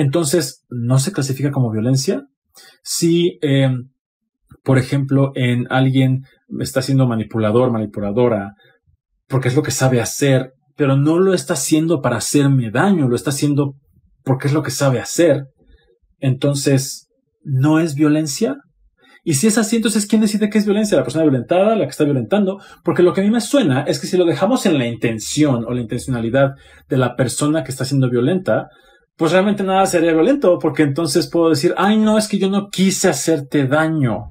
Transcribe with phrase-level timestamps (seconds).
[0.00, 2.26] Entonces, ¿no se clasifica como violencia?
[2.82, 3.68] Si, eh,
[4.64, 6.22] por ejemplo, en alguien
[6.58, 8.54] está siendo manipulador, manipuladora,
[9.28, 13.14] porque es lo que sabe hacer, pero no lo está haciendo para hacerme daño, lo
[13.14, 13.74] está haciendo
[14.24, 15.48] porque es lo que sabe hacer.
[16.18, 17.10] Entonces,
[17.42, 18.56] ¿no es violencia?
[19.22, 20.96] Y si es así, entonces ¿quién decide qué es violencia?
[20.96, 24.00] La persona violentada, la que está violentando, porque lo que a mí me suena es
[24.00, 26.52] que si lo dejamos en la intención o la intencionalidad
[26.88, 28.70] de la persona que está siendo violenta,
[29.16, 32.70] pues realmente nada sería violento, porque entonces puedo decir, ay no, es que yo no
[32.70, 34.30] quise hacerte daño.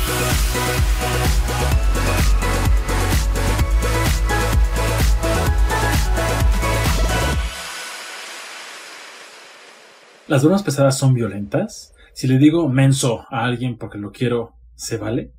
[10.31, 11.93] ¿Las bromas pesadas son violentas?
[12.13, 15.33] Si le digo menso a alguien porque lo quiero, ¿se vale?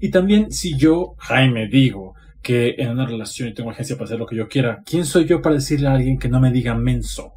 [0.00, 4.26] Y también si yo, Jaime, digo que en una relación tengo agencia para hacer lo
[4.26, 7.34] que yo quiera, ¿quién soy yo para decirle a alguien que no me diga menso?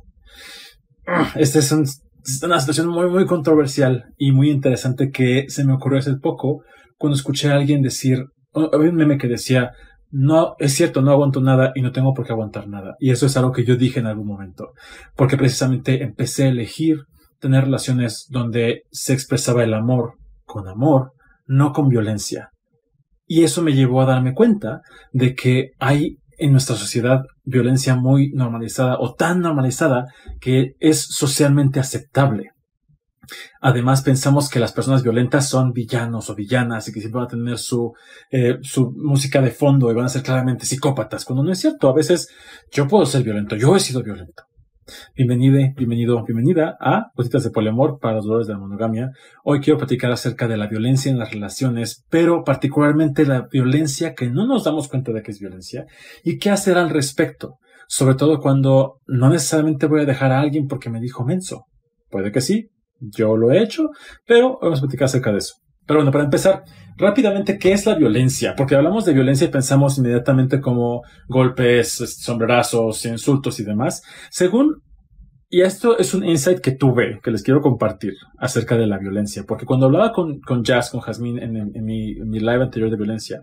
[1.35, 1.85] Este es un
[2.23, 6.63] es una situación muy, muy controversial y muy interesante que se me ocurrió hace poco
[6.97, 9.71] cuando escuché a alguien decir, había un meme que decía,
[10.11, 12.95] no, es cierto, no aguanto nada y no tengo por qué aguantar nada.
[12.99, 14.73] Y eso es algo que yo dije en algún momento,
[15.15, 17.05] porque precisamente empecé a elegir
[17.39, 21.13] tener relaciones donde se expresaba el amor con amor,
[21.45, 22.49] no con violencia.
[23.25, 24.81] Y eso me llevó a darme cuenta
[25.13, 30.07] de que hay en nuestra sociedad violencia muy normalizada o tan normalizada
[30.39, 32.51] que es socialmente aceptable.
[33.61, 37.29] Además, pensamos que las personas violentas son villanos o villanas y que siempre van a
[37.29, 37.93] tener su,
[38.31, 41.87] eh, su música de fondo y van a ser claramente psicópatas, cuando no es cierto.
[41.87, 42.29] A veces
[42.71, 44.43] yo puedo ser violento, yo he sido violento.
[45.15, 49.11] Bienvenida, bienvenido, bienvenida a Cositas de Poliamor para los dolores de la monogamia.
[49.43, 54.29] Hoy quiero platicar acerca de la violencia en las relaciones, pero particularmente la violencia que
[54.29, 55.85] no nos damos cuenta de que es violencia
[56.23, 57.59] y qué hacer al respecto.
[57.87, 61.65] Sobre todo cuando no necesariamente voy a dejar a alguien porque me dijo menso.
[62.09, 63.89] Puede que sí, yo lo he hecho,
[64.25, 65.55] pero vamos a platicar acerca de eso.
[65.85, 66.63] Pero bueno, para empezar,
[66.97, 68.53] rápidamente, ¿qué es la violencia?
[68.55, 74.01] Porque hablamos de violencia y pensamos inmediatamente como golpes, sombrerazos, insultos y demás.
[74.29, 74.81] Según,
[75.49, 79.43] y esto es un insight que tuve, que les quiero compartir acerca de la violencia,
[79.47, 83.41] porque cuando hablaba con, con Jazz, con Jasmine en, mi, live anterior de violencia,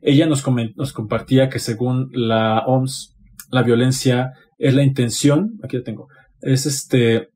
[0.00, 0.44] ella nos,
[0.76, 3.16] nos compartía que según la OMS,
[3.50, 6.08] la violencia es la intención, aquí lo tengo,
[6.40, 7.29] es este,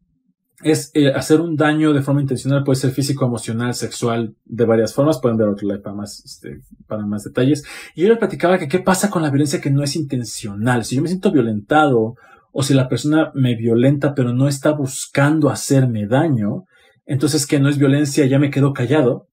[0.65, 4.95] es eh, hacer un daño de forma intencional, puede ser físico, emocional, sexual, de varias
[4.95, 5.21] formas.
[5.21, 7.65] Pueden ver otro live para más, este, para más detalles.
[7.95, 10.85] Y yo le platicaba que qué pasa con la violencia que no es intencional.
[10.85, 12.15] Si yo me siento violentado
[12.51, 16.65] o si la persona me violenta pero no está buscando hacerme daño,
[17.05, 19.29] entonces que no es violencia, ya me quedo callado.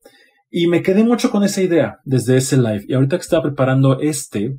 [0.49, 2.83] Y me quedé mucho con esa idea desde ese live.
[2.87, 4.57] Y ahorita que estaba preparando este,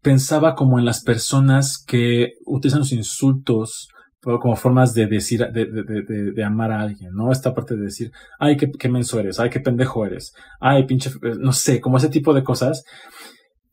[0.00, 3.88] pensaba como en las personas que utilizan los insultos
[4.22, 7.32] como formas de decir, de, de, de, amar a alguien, ¿no?
[7.32, 11.10] Esta parte de decir, ay, qué, qué menso eres, ay, qué pendejo eres, ay, pinche,
[11.40, 12.84] no sé, como ese tipo de cosas.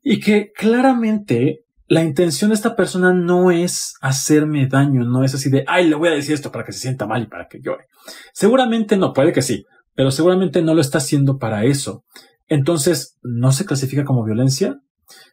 [0.01, 5.49] Y que claramente la intención de esta persona no es hacerme daño, no es así
[5.51, 7.61] de, ay, le voy a decir esto para que se sienta mal y para que
[7.61, 7.85] llore.
[8.33, 12.03] Seguramente no, puede que sí, pero seguramente no lo está haciendo para eso.
[12.47, 14.79] Entonces, ¿no se clasifica como violencia?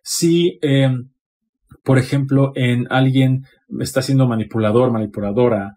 [0.02, 0.90] Si, eh,
[1.82, 3.46] por ejemplo, en alguien
[3.80, 5.74] está siendo manipulador, manipuladora,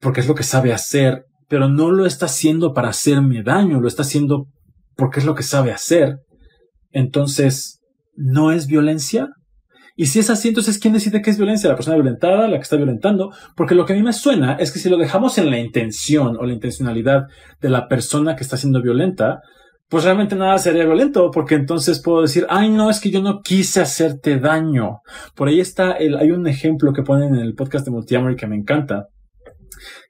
[0.00, 3.88] porque es lo que sabe hacer, pero no lo está haciendo para hacerme daño, lo
[3.88, 4.46] está haciendo
[4.96, 6.18] porque es lo que sabe hacer.
[6.90, 7.80] Entonces,
[8.14, 9.28] ¿no es violencia?
[9.96, 11.68] Y si es así, entonces ¿quién decide qué es violencia?
[11.68, 14.70] La persona violentada, la que está violentando, porque lo que a mí me suena es
[14.70, 17.24] que si lo dejamos en la intención o la intencionalidad
[17.60, 19.40] de la persona que está siendo violenta,
[19.88, 23.40] pues realmente nada sería violento, porque entonces puedo decir, ay, no, es que yo no
[23.40, 25.00] quise hacerte daño.
[25.34, 28.46] Por ahí está, el, hay un ejemplo que ponen en el podcast de Multiamory que
[28.46, 29.06] me encanta,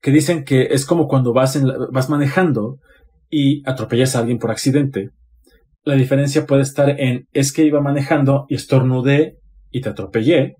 [0.03, 2.79] que dicen que es como cuando vas, en, vas manejando
[3.31, 5.11] y atropellas a alguien por accidente.
[5.85, 9.39] La diferencia puede estar en, es que iba manejando y estornudé
[9.71, 10.57] y te atropellé,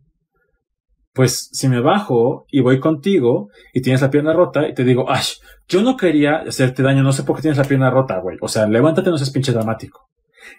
[1.19, 5.07] pues si me bajo y voy contigo y tienes la pierna rota y te digo,
[5.09, 5.25] ay,
[5.67, 8.37] yo no quería hacerte daño, no sé por qué tienes la pierna rota, güey.
[8.41, 10.07] O sea, levántate, no seas pinche dramático.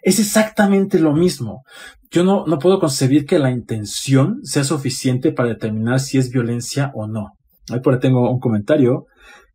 [0.01, 1.63] Es exactamente lo mismo.
[2.11, 6.91] Yo no, no puedo concebir que la intención sea suficiente para determinar si es violencia
[6.93, 7.37] o no.
[7.71, 9.05] Ahí por ahí tengo un comentario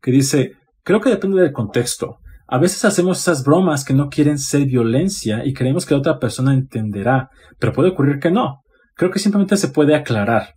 [0.00, 0.52] que dice,
[0.84, 2.16] creo que depende del contexto.
[2.46, 6.18] A veces hacemos esas bromas que no quieren ser violencia y creemos que la otra
[6.18, 7.28] persona entenderá,
[7.58, 8.62] pero puede ocurrir que no.
[8.94, 10.54] Creo que simplemente se puede aclarar.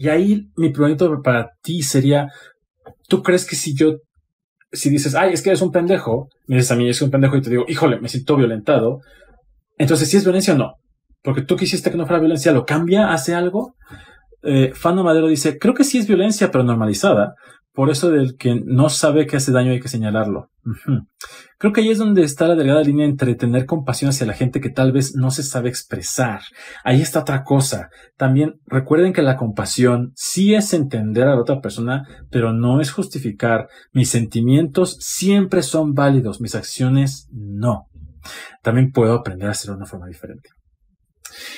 [0.00, 2.28] Y ahí mi pregunta para ti sería,
[3.08, 3.96] ¿tú crees que si yo,
[4.70, 7.36] si dices, ay, es que eres un pendejo, me dices a mí, es un pendejo
[7.36, 9.00] y te digo, híjole, me siento violentado,
[9.76, 10.74] entonces si es violencia o no?
[11.20, 13.12] Porque tú quisiste que no fuera violencia, ¿lo cambia?
[13.12, 13.74] ¿Hace algo?
[14.44, 17.34] Eh, Fano Madero dice, creo que sí es violencia, pero normalizada.
[17.78, 20.50] Por eso del que no sabe que hace daño hay que señalarlo.
[21.58, 24.60] Creo que ahí es donde está la delgada línea entre tener compasión hacia la gente
[24.60, 26.40] que tal vez no se sabe expresar.
[26.82, 27.88] Ahí está otra cosa.
[28.16, 32.02] También recuerden que la compasión sí es entender a la otra persona,
[32.32, 33.68] pero no es justificar.
[33.92, 37.86] Mis sentimientos siempre son válidos, mis acciones no.
[38.60, 40.50] También puedo aprender a hacerlo de una forma diferente.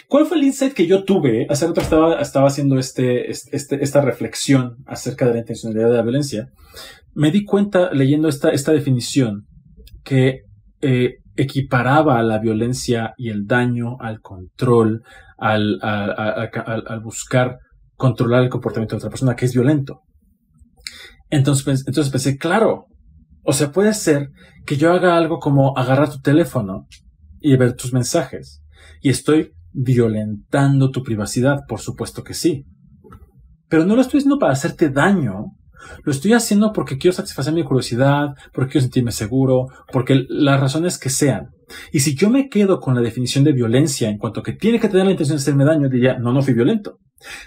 [0.08, 1.46] ¿Cuál fue el insight que yo tuve?
[1.48, 6.02] Hace rato estaba, estaba haciendo este, este, esta reflexión acerca de la intencionalidad de la
[6.02, 6.48] violencia.
[7.14, 9.46] Me di cuenta leyendo esta, esta definición
[10.04, 10.42] que
[10.80, 15.02] eh, equiparaba la violencia y el daño al control,
[15.38, 17.58] al, al, buscar
[17.96, 20.02] controlar el comportamiento de otra persona que es violento.
[21.30, 22.86] Entonces, entonces pensé, claro,
[23.42, 24.30] o sea, puede ser
[24.66, 26.86] que yo haga algo como agarrar tu teléfono
[27.40, 28.62] y ver tus mensajes.
[29.00, 32.66] Y estoy violentando tu privacidad, por supuesto que sí.
[33.68, 35.52] Pero no lo estoy haciendo para hacerte daño.
[36.04, 40.98] Lo estoy haciendo porque quiero satisfacer mi curiosidad, porque quiero sentirme seguro, porque las razones
[40.98, 41.50] que sean.
[41.92, 44.88] Y si yo me quedo con la definición de violencia en cuanto que tiene que
[44.88, 46.98] tener la intención de hacerme daño, diría, no, no fui violento.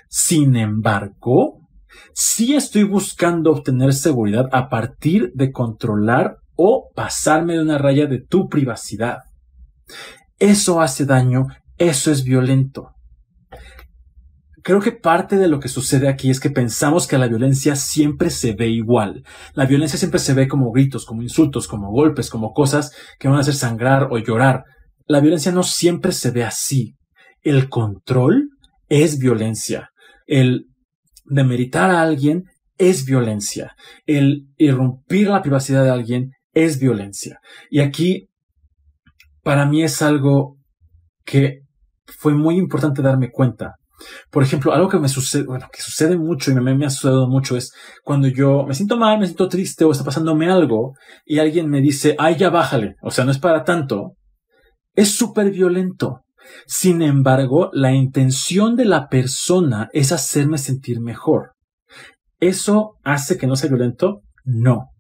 [0.10, 1.60] Sin embargo,
[2.14, 8.19] sí estoy buscando obtener seguridad a partir de controlar o pasarme de una raya de
[8.19, 9.19] tu privacidad.
[10.40, 11.48] Eso hace daño
[11.78, 12.94] eso es violento.
[14.64, 18.30] Creo que parte de lo que sucede aquí es que pensamos que la violencia siempre
[18.30, 19.24] se ve igual.
[19.54, 23.38] La violencia siempre se ve como gritos, como insultos, como golpes, como cosas que van
[23.38, 24.64] a hacer sangrar o llorar.
[25.06, 26.96] La violencia no siempre se ve así.
[27.42, 28.52] El control
[28.88, 29.90] es violencia.
[30.28, 30.68] El
[31.26, 32.46] demeritar a alguien
[32.78, 33.76] es violencia.
[34.06, 37.40] El irrumpir la privacidad de alguien es violencia.
[37.69, 38.30] Y aquí,
[39.44, 40.58] para mí es algo
[41.26, 41.62] que
[42.06, 43.76] fue muy importante darme cuenta.
[44.30, 47.56] Por ejemplo, algo que me sucede, bueno, que sucede mucho y me, ha sucedido mucho
[47.56, 47.74] es
[48.04, 50.94] cuando yo me siento mal, me siento triste o está pasándome algo
[51.26, 54.18] y alguien me dice, ay, ya bájale, o sea, no es para tanto,
[54.96, 56.22] es súper violento.
[56.68, 61.54] Sin embargo, la intención de la persona es hacerme sentir mejor.
[62.40, 64.22] ¿Eso hace que no sea violento?
[64.44, 64.93] No.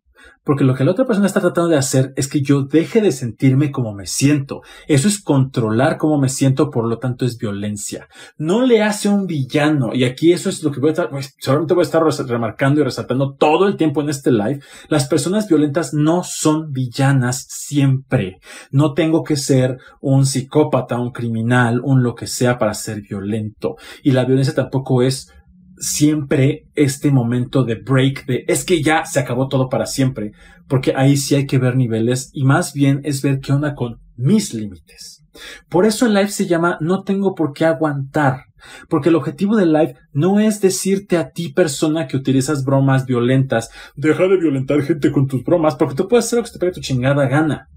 [0.43, 3.13] Porque lo que la otra persona está tratando de hacer es que yo deje de
[3.13, 4.61] sentirme como me siento.
[4.87, 8.09] Eso es controlar cómo me siento, por lo tanto es violencia.
[8.37, 9.91] No le hace un villano.
[9.93, 12.81] Y aquí eso es lo que voy a estar, pues, seguramente voy a estar remarcando
[12.81, 14.59] y resaltando todo el tiempo en este live.
[14.89, 18.39] Las personas violentas no son villanas siempre.
[18.69, 23.77] No tengo que ser un psicópata, un criminal, un lo que sea para ser violento.
[24.03, 25.31] Y la violencia tampoco es
[25.77, 30.31] siempre este momento de break, de es que ya se acabó todo para siempre,
[30.67, 33.99] porque ahí sí hay que ver niveles y más bien es ver qué onda con
[34.15, 35.23] mis límites.
[35.69, 38.45] Por eso el live se llama No tengo por qué aguantar,
[38.87, 43.69] porque el objetivo del live no es decirte a ti persona que utilizas bromas violentas,
[43.95, 46.73] deja de violentar gente con tus bromas, porque tú puedes hacer lo que te pegue
[46.73, 47.67] tu chingada gana.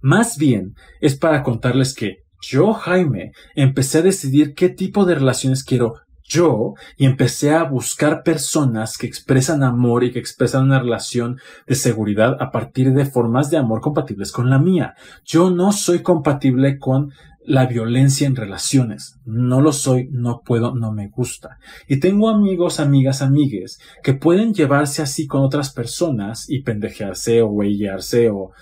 [0.00, 5.64] Más bien es para contarles que yo, Jaime, empecé a decidir qué tipo de relaciones
[5.64, 11.38] quiero yo y empecé a buscar personas que expresan amor y que expresan una relación
[11.66, 14.94] de seguridad a partir de formas de amor compatibles con la mía.
[15.24, 17.12] Yo no soy compatible con
[17.46, 19.20] la violencia en relaciones.
[19.26, 21.58] No lo soy, no puedo, no me gusta.
[21.86, 27.48] Y tengo amigos, amigas, amigues que pueden llevarse así con otras personas y pendejearse o
[27.48, 28.52] huellarse o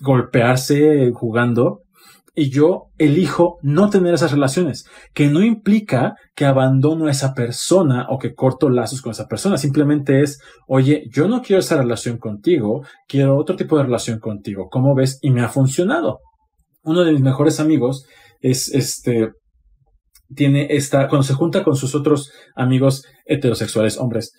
[0.00, 1.85] golpearse jugando
[2.38, 8.06] y yo elijo no tener esas relaciones, que no implica que abandono a esa persona
[8.10, 10.38] o que corto lazos con esa persona, simplemente es,
[10.68, 15.18] oye, yo no quiero esa relación contigo, quiero otro tipo de relación contigo, ¿cómo ves?
[15.22, 16.20] Y me ha funcionado.
[16.82, 18.04] Uno de mis mejores amigos
[18.42, 19.30] es este,
[20.34, 24.34] tiene esta, cuando se junta con sus otros amigos heterosexuales, hombres,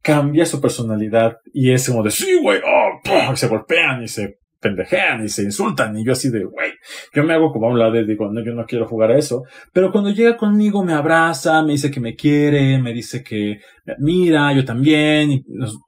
[0.00, 5.24] cambia su personalidad y es como de, sí, güey, oh, se golpean y se pendejean
[5.24, 6.72] y se insultan y yo así de, güey,
[7.14, 9.18] yo me hago como a un lado y digo, no, yo no quiero jugar a
[9.18, 13.60] eso, pero cuando llega conmigo me abraza, me dice que me quiere, me dice que
[13.84, 15.44] me admira, yo también, y,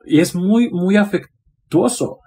[0.06, 2.18] y es muy, muy afectuoso.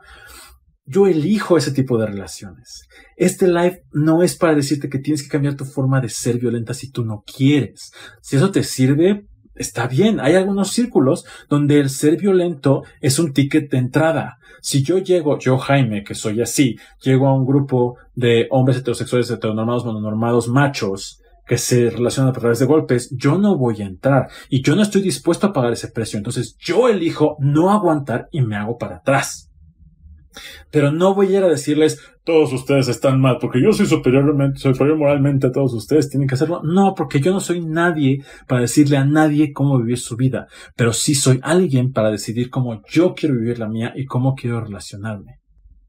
[0.86, 2.90] Yo elijo ese tipo de relaciones.
[3.16, 6.74] Este live no es para decirte que tienes que cambiar tu forma de ser violenta
[6.74, 7.94] si tú no quieres.
[8.22, 10.20] Si eso te sirve, está bien.
[10.20, 14.40] Hay algunos círculos donde el ser violento es un ticket de entrada.
[14.62, 19.30] Si yo llego, yo Jaime, que soy así, llego a un grupo de hombres heterosexuales,
[19.30, 24.30] heteronormados, mononormados, machos, que se relacionan a través de golpes, yo no voy a entrar
[24.50, 26.18] y yo no estoy dispuesto a pagar ese precio.
[26.18, 29.50] Entonces yo elijo no aguantar y me hago para atrás.
[30.72, 34.60] Pero no voy a ir a decirles, todos ustedes están mal, porque yo soy superiormente,
[34.60, 36.62] superior moralmente a todos ustedes, tienen que hacerlo.
[36.63, 40.94] No, porque yo no soy nadie para decirle a nadie cómo vivir su vida, pero
[40.94, 45.43] sí soy alguien para decidir cómo yo quiero vivir la mía y cómo quiero relacionarme.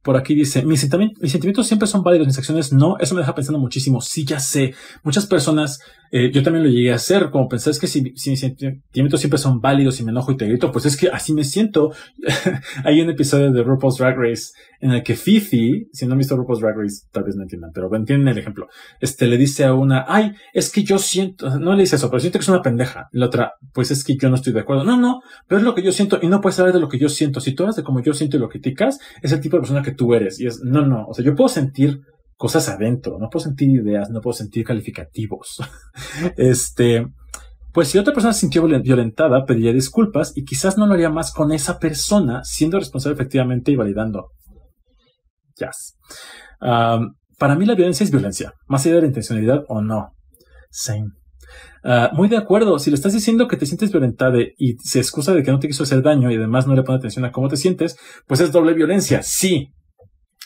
[0.05, 2.99] Por aquí dice, mis sentimientos, siempre son válidos, mis acciones no.
[3.01, 4.03] Eso me deja pensando muchísimo.
[4.03, 4.75] Sí, ya sé.
[5.03, 5.81] Muchas personas,
[6.11, 9.39] eh, yo también lo llegué a hacer, como pensar, es que si, mis sentimientos siempre
[9.39, 11.93] son válidos y me enojo y te grito, pues es que así me siento.
[12.85, 14.53] Hay un episodio de RuPaul's Drag Race
[14.85, 17.71] en el que Fifi, si no han visto RuPaul's Drag Race, tal vez no entiendan,
[17.73, 18.69] pero entienden el ejemplo.
[19.01, 22.21] Este le dice a una, ay, es que yo siento, no le dice eso, pero
[22.21, 23.09] siento que es una pendeja.
[23.13, 24.85] La otra, pues es que yo no estoy de acuerdo.
[24.85, 26.99] No, no, pero es lo que yo siento y no puedes hablar de lo que
[26.99, 27.41] yo siento.
[27.41, 29.81] Si tú hablas de cómo yo siento y lo criticas, es el tipo de persona
[29.81, 30.41] que tú eres.
[30.41, 32.01] Y es, no, no, o sea, yo puedo sentir
[32.37, 35.63] cosas adentro, no puedo sentir ideas, no puedo sentir calificativos.
[36.37, 37.07] este,
[37.73, 41.33] pues si otra persona se sintió violentada, pediría disculpas y quizás no lo haría más
[41.33, 44.31] con esa persona, siendo responsable efectivamente y validando
[45.57, 45.97] Yes.
[47.39, 50.11] para mí la violencia es violencia, más allá de la intencionalidad o no.
[50.71, 51.11] Same.
[51.85, 52.79] Ah, muy de acuerdo.
[52.79, 55.69] Si le estás diciendo que te sientes violentada y se excusa de que no te
[55.69, 57.97] quiso hacer daño y además no le pone atención a cómo te sientes,
[58.27, 59.23] pues es doble violencia.
[59.23, 59.69] Sí,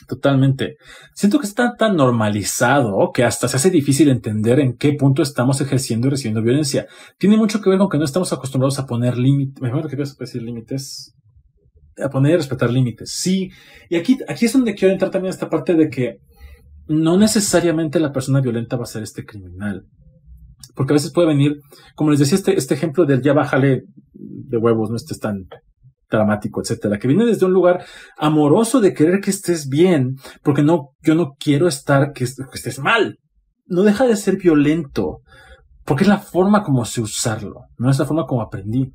[0.07, 0.77] totalmente.
[1.13, 5.61] Siento que está tan normalizado que hasta se hace difícil entender en qué punto estamos
[5.61, 6.87] ejerciendo y recibiendo violencia.
[7.17, 9.61] Tiene mucho que ver con que no estamos acostumbrados a poner límites.
[9.61, 11.15] Mejor que decir límites
[12.03, 13.11] a poner y respetar límites.
[13.11, 13.49] Sí.
[13.89, 16.19] Y aquí, aquí es donde quiero entrar también esta parte de que
[16.87, 19.85] no necesariamente la persona violenta va a ser este criminal.
[20.75, 21.57] Porque a veces puede venir,
[21.95, 25.45] como les decía, este, este ejemplo del ya bájale de huevos, no estés tan
[26.09, 27.85] dramático, etcétera, que viene desde un lugar
[28.17, 33.19] amoroso de querer que estés bien, porque no, yo no quiero estar, que, estés mal.
[33.67, 35.21] No deja de ser violento,
[35.85, 38.91] porque es la forma como sé usarlo, no es la forma como aprendí.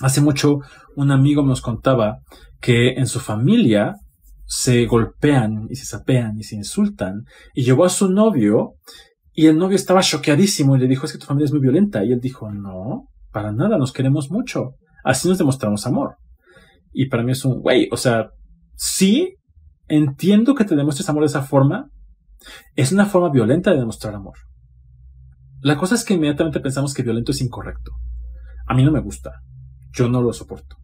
[0.00, 0.60] Hace mucho
[0.96, 2.18] un amigo nos contaba
[2.60, 3.96] que en su familia
[4.44, 7.24] se golpean y se sapean y se insultan
[7.54, 8.74] y llevó a su novio
[9.32, 12.02] y el novio estaba choqueadísimo y le dijo es que tu familia es muy violenta
[12.04, 16.16] y él dijo no, para nada, nos queremos mucho, así nos demostramos amor.
[16.92, 18.30] Y para mí es un güey, o sea,
[18.74, 19.36] sí,
[19.88, 21.90] entiendo que te demuestres amor de esa forma,
[22.76, 24.36] es una forma violenta de demostrar amor.
[25.60, 27.92] La cosa es que inmediatamente pensamos que violento es incorrecto.
[28.66, 29.32] A mí no me gusta.
[29.92, 30.76] Yo no lo soporto.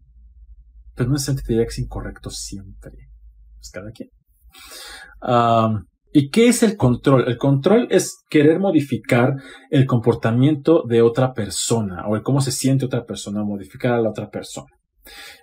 [0.95, 2.93] Pero no es que que es incorrecto siempre.
[3.61, 4.09] Es cada quien.
[6.11, 7.27] ¿Y qué es el control?
[7.27, 9.35] El control es querer modificar
[9.69, 14.09] el comportamiento de otra persona o el cómo se siente otra persona, modificar a la
[14.09, 14.67] otra persona.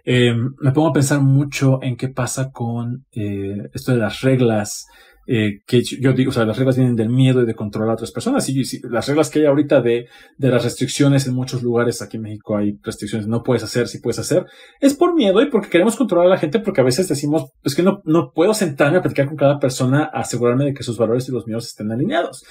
[0.05, 4.87] Em, me pongo a pensar mucho en qué pasa con eh, esto de las reglas
[5.25, 7.95] eh, que yo digo, o sea, las reglas vienen del miedo y de controlar a
[7.95, 8.49] otras personas.
[8.49, 12.25] Y, las reglas que hay ahorita de, de las restricciones en muchos lugares, aquí en
[12.25, 14.47] México hay restricciones, no puedes hacer, si puedes hacer,
[14.81, 17.75] es por miedo y porque queremos controlar a la gente, porque a veces decimos, es
[17.75, 20.99] que no, no puedo sentarme a platicar con cada persona, a asegurarme de que sus
[20.99, 22.45] valores y los míos estén alineados.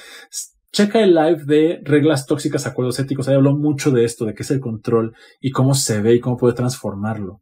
[0.72, 3.28] Checa el live de reglas tóxicas, acuerdos éticos.
[3.28, 6.20] Ahí habló mucho de esto, de qué es el control y cómo se ve y
[6.20, 7.42] cómo puede transformarlo.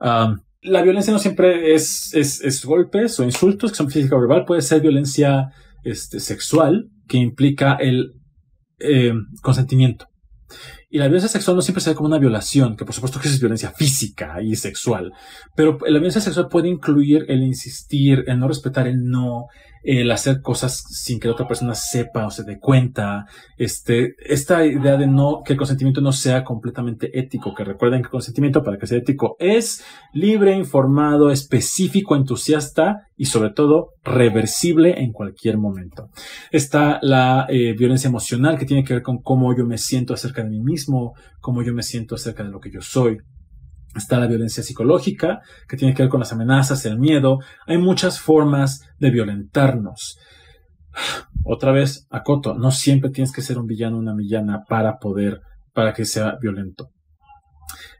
[0.00, 4.44] La violencia no siempre es, es, es, golpes o insultos que son física o verbal,
[4.46, 5.50] puede ser violencia
[5.84, 8.14] este, sexual que implica el
[8.78, 9.12] eh,
[9.42, 10.08] consentimiento.
[10.88, 13.28] Y la violencia sexual no siempre se ve como una violación, que por supuesto que
[13.28, 15.12] es violencia física y sexual,
[15.56, 19.46] pero la violencia sexual puede incluir el insistir, el no respetar el no,
[19.84, 23.26] el hacer cosas sin que la otra persona sepa o se dé cuenta,
[23.58, 28.06] este, esta idea de no, que el consentimiento no sea completamente ético, que recuerden que
[28.06, 35.02] el consentimiento para que sea ético es libre, informado, específico, entusiasta y sobre todo reversible
[35.02, 36.08] en cualquier momento.
[36.50, 40.42] Está la eh, violencia emocional que tiene que ver con cómo yo me siento acerca
[40.42, 43.18] de mí mismo, cómo yo me siento acerca de lo que yo soy.
[43.94, 47.38] Está la violencia psicológica, que tiene que ver con las amenazas, el miedo.
[47.66, 50.18] Hay muchas formas de violentarnos.
[51.44, 55.40] Otra vez, acoto, no siempre tienes que ser un villano o una villana para poder,
[55.72, 56.90] para que sea violento.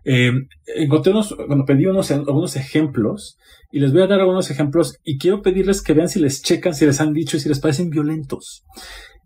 [0.05, 0.33] Eh,
[0.77, 3.39] encontré unos, bueno, pedí unos, algunos ejemplos
[3.73, 6.75] y les voy a dar algunos ejemplos y quiero pedirles que vean si les checan,
[6.75, 8.65] si les han dicho y si les parecen violentos.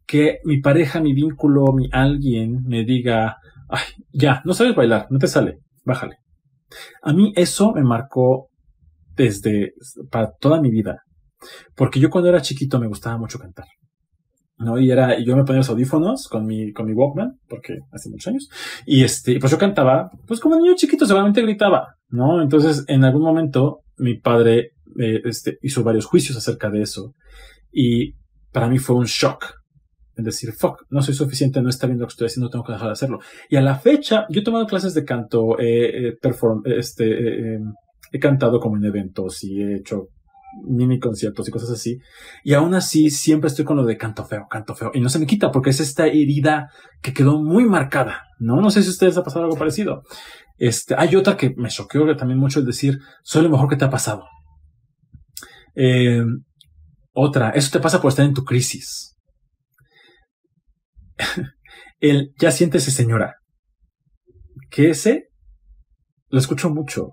[0.06, 3.82] Que mi pareja, mi vínculo, mi alguien me diga, ay,
[4.12, 6.16] ya, no sabes bailar, no te sale, bájale.
[7.02, 8.48] A mí eso me marcó
[9.14, 9.72] desde
[10.10, 11.02] para toda mi vida.
[11.74, 13.66] Porque yo cuando era chiquito me gustaba mucho cantar.
[14.58, 14.78] ¿no?
[14.78, 18.28] Y era, yo me ponía los audífonos con mi, con mi Walkman, porque hace muchos
[18.28, 18.48] años,
[18.86, 22.42] y este, pues yo cantaba, pues como niño chiquito, seguramente gritaba, ¿no?
[22.42, 27.14] Entonces, en algún momento, mi padre, eh, este, hizo varios juicios acerca de eso,
[27.70, 28.14] y
[28.52, 29.57] para mí fue un shock.
[30.18, 32.72] Es decir, fuck, no soy suficiente, no está bien lo que estoy haciendo, tengo que
[32.72, 33.20] dejar de hacerlo.
[33.48, 37.72] Y a la fecha, yo he tomado clases de canto, eh, perform, este, eh, em,
[38.10, 40.08] he cantado como en eventos y he hecho
[40.66, 41.98] mini conciertos y cosas así.
[42.42, 44.90] Y aún así siempre estoy con lo de canto feo, canto feo.
[44.92, 46.68] Y no se me quita porque es esta herida
[47.00, 48.24] que quedó muy marcada.
[48.40, 50.02] No, no sé si a ustedes ha pasado algo parecido.
[50.56, 53.84] Este, hay otra que me choqueó también mucho, es decir, soy lo mejor que te
[53.84, 54.24] ha pasado.
[55.76, 56.24] Eh,
[57.12, 59.17] otra, eso te pasa por estar en tu crisis.
[62.00, 63.36] El ya siéntese señora.
[64.70, 65.28] Que ese
[66.28, 67.10] lo escucho mucho.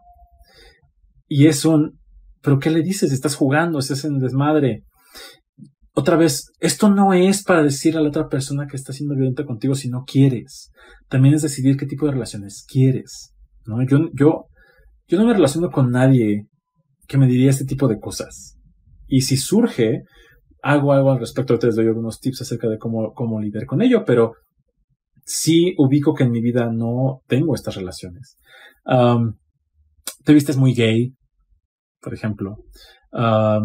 [1.27, 1.99] Y es un
[2.45, 3.11] pero ¿qué le dices?
[3.11, 4.83] Estás jugando, estás en desmadre.
[5.95, 9.45] Otra vez, esto no es para decir a la otra persona que está siendo violenta
[9.45, 10.71] contigo si no quieres.
[11.09, 13.33] También es decidir qué tipo de relaciones quieres.
[13.65, 13.83] ¿no?
[13.87, 14.45] Yo, yo,
[15.07, 16.47] yo no me relaciono con nadie
[17.07, 18.59] que me diría este tipo de cosas.
[19.07, 20.03] Y si surge,
[20.65, 21.57] hago algo al respecto.
[21.59, 24.33] Te les doy algunos tips acerca de cómo, cómo lidiar con ello, pero
[25.23, 28.37] sí ubico que en mi vida no tengo estas relaciones.
[30.23, 31.13] te vistes muy gay,
[32.01, 32.57] por ejemplo.
[33.13, 33.61] ah,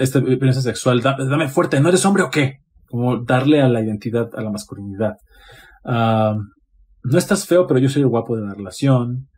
[0.00, 2.58] esta experiencia sexual, dame, fuerte, ¿no eres hombre o qué?
[2.86, 5.16] Como darle a la identidad, a la masculinidad.
[5.84, 9.29] no estás feo, pero yo soy el guapo de la relación.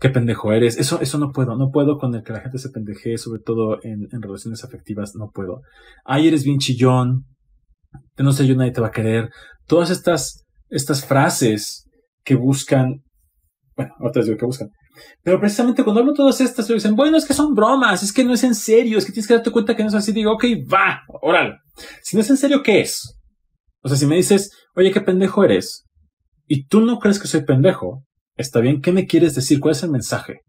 [0.00, 0.78] Qué pendejo eres.
[0.78, 1.56] Eso, eso no puedo.
[1.56, 5.14] No puedo con el que la gente se pendeje, sobre todo en, en relaciones afectivas.
[5.16, 5.62] No puedo.
[6.04, 7.24] Ay, eres bien chillón.
[8.16, 9.30] No sé yo, nadie te va a querer.
[9.66, 11.84] Todas estas, estas frases
[12.24, 13.02] que buscan,
[13.76, 14.68] bueno, otras digo que buscan,
[15.22, 18.34] pero precisamente cuando hablo todas estas, dicen, bueno, es que son bromas, es que no
[18.34, 20.12] es en serio, es que tienes que darte cuenta que no es así.
[20.12, 21.56] Digo, ok, va, órale.
[22.02, 23.18] Si no es en serio, ¿qué es?
[23.82, 25.86] O sea, si me dices, oye, qué pendejo eres,
[26.46, 28.04] y tú no crees que soy pendejo,
[28.38, 29.60] está bien, ¿qué me quieres decir?
[29.60, 30.40] ¿Cuál es el mensaje?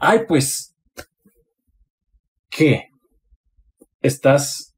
[0.00, 0.74] Ay, pues,
[2.50, 2.88] ¿qué?
[4.00, 4.74] Estás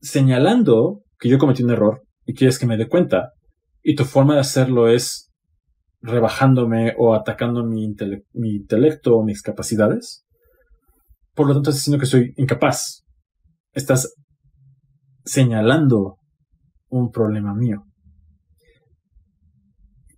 [0.00, 3.32] señalando que yo cometí un error y quieres que me dé cuenta,
[3.82, 5.30] y tu forma de hacerlo es
[6.00, 10.24] rebajándome o atacando mi, intelecto o mis capacidades.
[11.34, 13.04] Por lo tanto, estás diciendo que soy incapaz.
[13.72, 14.14] Estás
[15.24, 16.16] señalando
[16.88, 17.84] un problema mío.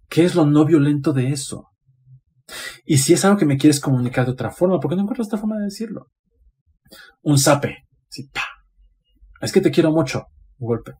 [0.09, 1.69] ¿Qué es lo no violento de eso?
[2.85, 5.29] Y si es algo que me quieres comunicar de otra forma, ¿por qué no encuentras
[5.29, 6.07] otra forma de decirlo?
[7.23, 7.85] Un zape.
[9.41, 10.25] Es que te quiero mucho.
[10.59, 10.93] Un golpe.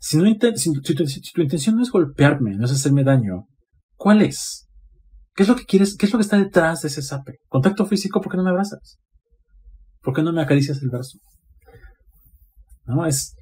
[0.00, 3.46] Si, no tu intención no es golpearme, no es hacerme daño,
[4.02, 4.68] ¿Cuál es?
[5.32, 5.96] ¿Qué es lo que quieres?
[5.96, 7.38] ¿Qué es lo que está detrás de ese sape?
[7.46, 8.98] Contacto físico, ¿por qué no me abrazas?
[10.00, 11.18] ¿Por qué no me acaricias el brazo?
[12.84, 13.36] No, es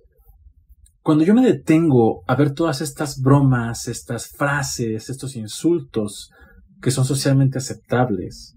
[1.10, 6.30] cuando yo me detengo a ver todas estas bromas, estas frases, estos insultos
[6.80, 8.56] que son socialmente aceptables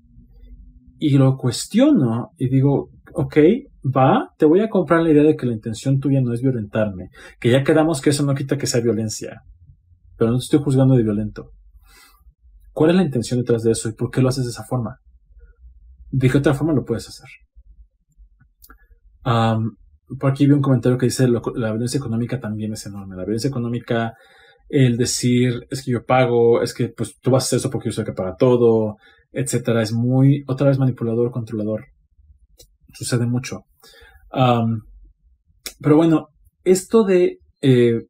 [1.00, 3.38] y lo cuestiono y digo, ok,
[3.84, 7.10] va, te voy a comprar la idea de que la intención tuya no es violentarme,
[7.40, 9.42] que ya quedamos que eso no quita que sea violencia,
[10.16, 11.50] pero no te estoy juzgando de violento.
[12.72, 15.00] ¿Cuál es la intención detrás de eso y por qué lo haces de esa forma?
[16.12, 17.30] ¿De qué otra forma lo puedes hacer?
[20.20, 23.16] Por aquí vi un comentario que dice la violencia económica también es enorme.
[23.16, 24.14] La violencia económica,
[24.70, 27.90] el decir es que yo pago, es que pues tú vas a hacer eso porque
[27.90, 28.98] yo soy el que paga todo,
[29.32, 31.86] etcétera, es muy otra vez manipulador, controlador.
[32.94, 33.62] Sucede mucho.
[34.32, 36.30] pero bueno,
[36.64, 38.02] esto de, eh,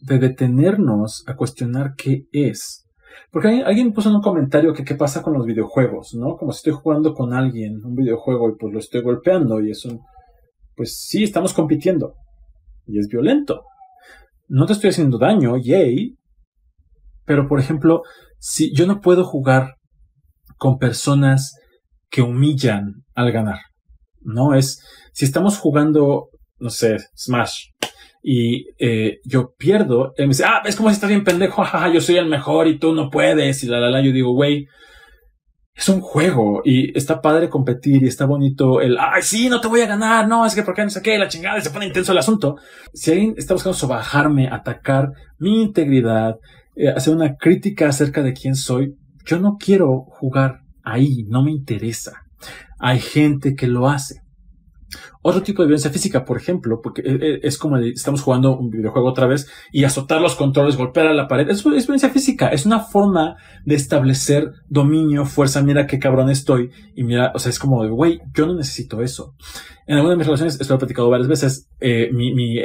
[0.00, 2.88] de detenernos a cuestionar qué es
[3.30, 6.36] porque alguien puso en un comentario que qué pasa con los videojuegos, ¿no?
[6.36, 10.00] Como si estoy jugando con alguien un videojuego y pues lo estoy golpeando y eso,
[10.78, 12.14] pues sí, estamos compitiendo
[12.86, 13.64] y es violento.
[14.46, 16.14] No te estoy haciendo daño, yay,
[17.26, 18.02] pero por ejemplo,
[18.38, 19.74] si yo no puedo jugar
[20.56, 21.58] con personas
[22.08, 23.58] que humillan al ganar,
[24.20, 24.54] ¿no?
[24.54, 24.80] Es,
[25.12, 26.28] si estamos jugando,
[26.60, 27.70] no sé, Smash,
[28.22, 31.88] y eh, yo pierdo, él me dice, ah, es como si estás bien pendejo, jaja,
[31.92, 34.68] yo soy el mejor y tú no puedes, y la la la, yo digo, güey,
[35.78, 39.68] es un juego y está padre competir y está bonito el, ay, sí, no te
[39.68, 42.10] voy a ganar, no, es que porque no sé qué, la chingada, se pone intenso
[42.10, 42.56] el asunto.
[42.92, 46.34] Si alguien está buscando sobajarme, atacar mi integridad,
[46.74, 51.52] eh, hacer una crítica acerca de quién soy, yo no quiero jugar ahí, no me
[51.52, 52.24] interesa.
[52.80, 54.16] Hay gente que lo hace.
[55.22, 58.70] Otro tipo de violencia física, por ejemplo, porque eh, eh, es como estamos jugando un
[58.70, 61.48] videojuego otra vez y azotar los controles, golpear a la pared.
[61.48, 62.48] Eso es violencia física.
[62.48, 65.62] Es una forma de establecer dominio, fuerza.
[65.62, 66.70] Mira qué cabrón estoy.
[66.94, 69.34] Y mira, o sea, es como de, güey, yo no necesito eso.
[69.86, 72.58] En alguna de mis relaciones, esto lo he platicado varias veces, eh, mi,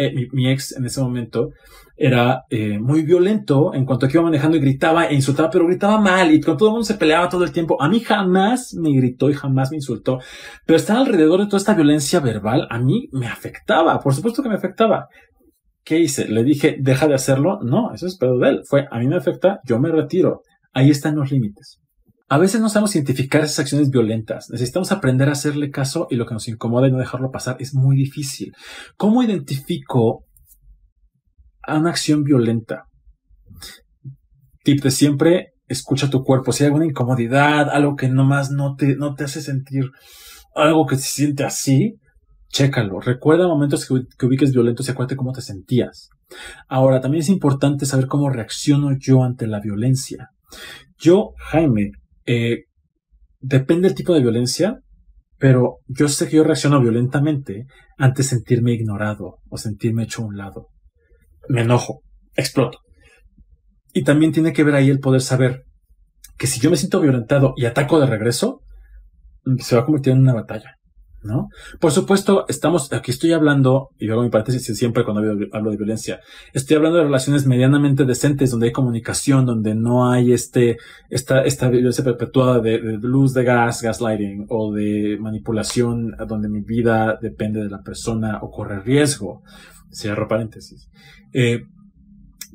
[0.50, 1.52] ex en ese momento
[1.96, 2.44] era
[2.80, 6.42] muy violento en cuanto que iba manejando y gritaba e insultaba, pero gritaba mal y
[6.42, 7.82] con todo el mundo se peleaba todo el tiempo.
[7.82, 10.20] A mí jamás me gritó y jamás me insultó,
[10.66, 14.50] pero estar alrededor de toda esta violencia verbal a mí me afectaba, por supuesto que
[14.50, 15.08] me afectaba.
[15.84, 16.28] ¿Qué hice?
[16.30, 17.60] ¿Le dije, deja de hacerlo?
[17.62, 18.62] No, eso es pedo de él.
[18.66, 20.42] Fue, a mí me afecta, yo me retiro.
[20.72, 21.80] Ahí están los límites.
[22.30, 24.50] A veces no sabemos identificar esas acciones violentas.
[24.50, 27.76] Necesitamos aprender a hacerle caso y lo que nos incomoda y no dejarlo pasar es
[27.76, 28.54] muy difícil.
[28.96, 30.24] ¿Cómo identifico
[31.64, 32.86] a una acción violenta?
[34.64, 36.52] Tip de siempre, escucha tu cuerpo.
[36.52, 39.92] Si hay alguna incomodidad, algo que nomás no te, no te hace sentir
[40.56, 42.00] algo que se siente así,
[42.54, 43.00] Chécalo.
[43.00, 46.10] Recuerda momentos que, ubiques violentos y acuérdate cómo te sentías.
[46.68, 50.30] Ahora, también es importante saber cómo reacciono yo ante la violencia.
[51.00, 51.94] Yo, Jaime,
[52.28, 52.66] eh,
[53.40, 54.82] depende del tipo de violencia,
[55.40, 57.66] pero yo sé que yo reacciono violentamente
[57.98, 60.68] ante sentirme ignorado o sentirme hecho a un lado.
[61.50, 62.02] Me enojo,
[62.36, 62.80] exploto.
[63.94, 65.64] Y también tiene que ver ahí el poder saber
[66.38, 68.62] que si yo me siento violentado y ataco de regreso,
[69.60, 70.76] se va a convertir en una batalla.
[71.24, 71.50] ¿no?
[71.80, 75.22] Por supuesto, estamos, aquí estoy hablando, y luego mi paréntesis siempre cuando
[75.54, 76.20] hablo de violencia,
[76.54, 80.78] estoy hablando de relaciones medianamente decentes, donde hay comunicación, donde no hay este,
[81.10, 87.18] esta, esta violencia perpetuada de, luz de gas, gaslighting, o de manipulación, donde mi vida
[87.22, 89.44] depende de la persona o corre riesgo.
[89.94, 90.90] Cierro paréntesis.
[91.34, 91.64] Eh,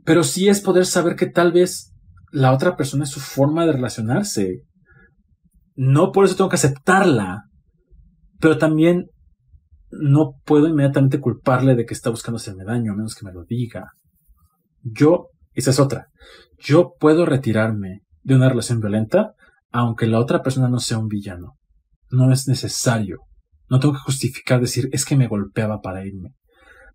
[0.05, 1.95] pero sí es poder saber que tal vez
[2.33, 4.63] la otra persona es su forma de relacionarse.
[5.77, 7.45] No por eso tengo que aceptarla,
[8.41, 9.07] pero también
[9.91, 13.45] no puedo inmediatamente culparle de que está buscando hacerme daño, a menos que me lo
[13.45, 13.93] diga.
[14.83, 16.09] Yo, esa es otra,
[16.59, 19.35] yo puedo retirarme de una relación violenta
[19.71, 21.59] aunque la otra persona no sea un villano.
[22.11, 23.19] No es necesario.
[23.69, 26.35] No tengo que justificar decir es que me golpeaba para irme.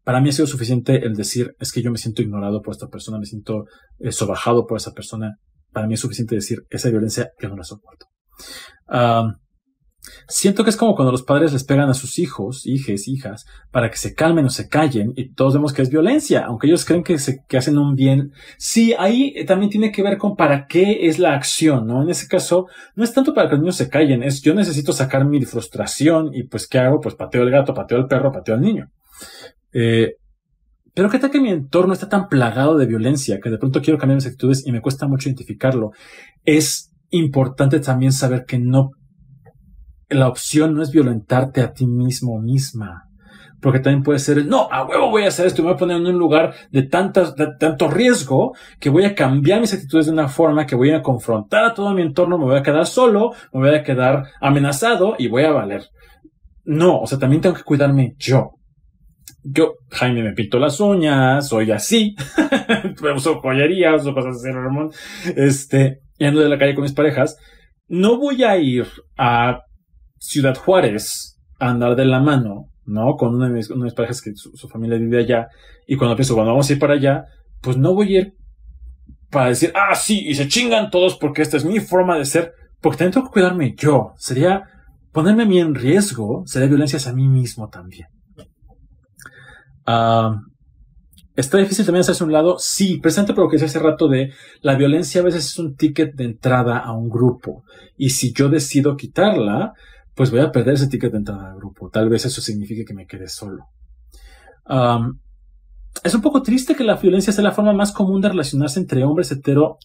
[0.04, 2.88] Para mí ha sido suficiente el decir es que yo me siento ignorado por esta
[2.88, 3.66] persona, me siento
[4.00, 5.38] eh, sobajado por esa persona.
[5.72, 8.08] Para mí es suficiente decir esa violencia yo no la soporto.
[10.28, 13.90] Siento que es como cuando los padres les pegan a sus hijos, hijes, hijas, para
[13.90, 17.04] que se calmen o se callen y todos vemos que es violencia, aunque ellos creen
[17.04, 18.32] que, se, que hacen un bien.
[18.58, 22.02] Sí, ahí también tiene que ver con para qué es la acción, ¿no?
[22.04, 24.92] En ese caso, no es tanto para que los niños se callen, es yo necesito
[24.92, 27.00] sacar mi frustración y pues ¿qué hago?
[27.00, 28.90] Pues pateo el gato, pateo el perro, pateo al niño.
[29.74, 30.14] Eh,
[30.94, 33.98] pero qué tal que mi entorno está tan plagado de violencia que de pronto quiero
[33.98, 35.92] cambiar mis actitudes y me cuesta mucho identificarlo.
[36.44, 38.92] Es importante también saber que no
[40.10, 43.04] la opción no es violentarte a ti mismo misma.
[43.62, 45.98] Porque también puede ser, no, a huevo voy a hacer esto, me voy a poner
[45.98, 50.28] en un lugar de, tantas, tanto riesgo que voy a cambiar mis actitudes de una
[50.28, 53.62] forma que voy a confrontar a todo mi entorno, me voy a quedar solo, me
[53.62, 55.86] voy a quedar amenazado y voy a valer.
[56.66, 58.52] No, o sea, también tengo que cuidarme yo.
[59.44, 62.16] Yo, Jaime, me pinto las uñas, soy así,
[63.16, 64.92] uso joyería, uso cosas así, Ramón,
[65.36, 67.38] este, y ando de la calle con mis parejas.
[67.90, 69.64] No voy a ir a
[70.18, 73.16] Ciudad Juárez a andar de la mano, ¿no?
[73.18, 75.48] Con una de mis, parejas que su, familia vive allá.
[75.86, 77.26] Y cuando pienso, cuando vamos a ir para allá,
[77.62, 78.34] pues no voy a ir
[79.30, 82.54] para decir, ah, sí, y se chingan todos porque esta es mi forma de ser.
[82.80, 84.14] Porque también tengo que cuidarme yo.
[84.18, 84.64] Sería
[85.12, 88.08] ponerme a mí en riesgo, sería violencia hacia mí mismo también.
[89.86, 90.40] Ah...
[91.36, 92.58] ¿Está difícil también hacerse un lado?
[92.60, 95.76] Sí, presente por lo que decía hace rato de la violencia a veces es un
[95.76, 97.64] ticket de entrada a un grupo.
[97.98, 99.74] Y si yo decido quitarla,
[100.14, 101.90] pues voy a perder ese ticket de entrada al grupo.
[101.90, 103.66] Tal vez eso signifique que me quede solo.
[106.04, 109.04] es un poco triste que la violencia sea la forma más común de relacionarse entre
[109.04, 109.78] hombres hetero.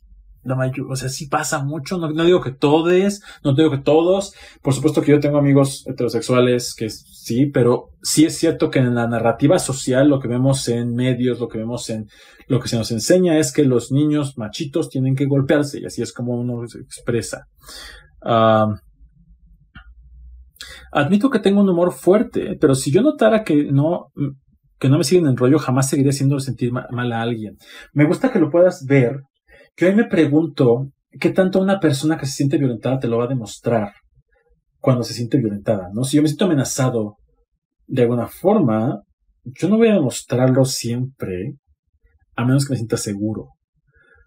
[0.43, 1.99] La mayor, o sea, sí pasa mucho.
[1.99, 4.35] No, digo que todos, no digo que todos.
[4.63, 8.95] Por supuesto que yo tengo amigos heterosexuales que sí, pero sí es cierto que en
[8.95, 12.07] la narrativa social, lo que vemos en medios, lo que vemos en
[12.47, 16.03] lo que se nos enseña es que los niños machitos tienen que golpearse y así
[16.03, 17.45] es como uno se expresa.
[20.91, 24.07] Admito que tengo un humor fuerte, pero si yo notara que no,
[24.79, 27.57] que no me siguen en rollo, jamás seguiría haciendo sentir mal a alguien.
[27.93, 29.23] Me gusta que lo puedas ver,
[29.79, 33.27] que hoy me pregunto qué tanto una persona que se siente violentada te lo va
[33.27, 33.93] a demostrar
[34.81, 36.03] cuando se siente violentada, ¿no?
[36.03, 37.15] Si yo me siento amenazado
[37.87, 39.03] de alguna forma,
[39.45, 41.55] yo no voy a demostrarlo siempre,
[42.35, 43.51] a menos que me sienta seguro.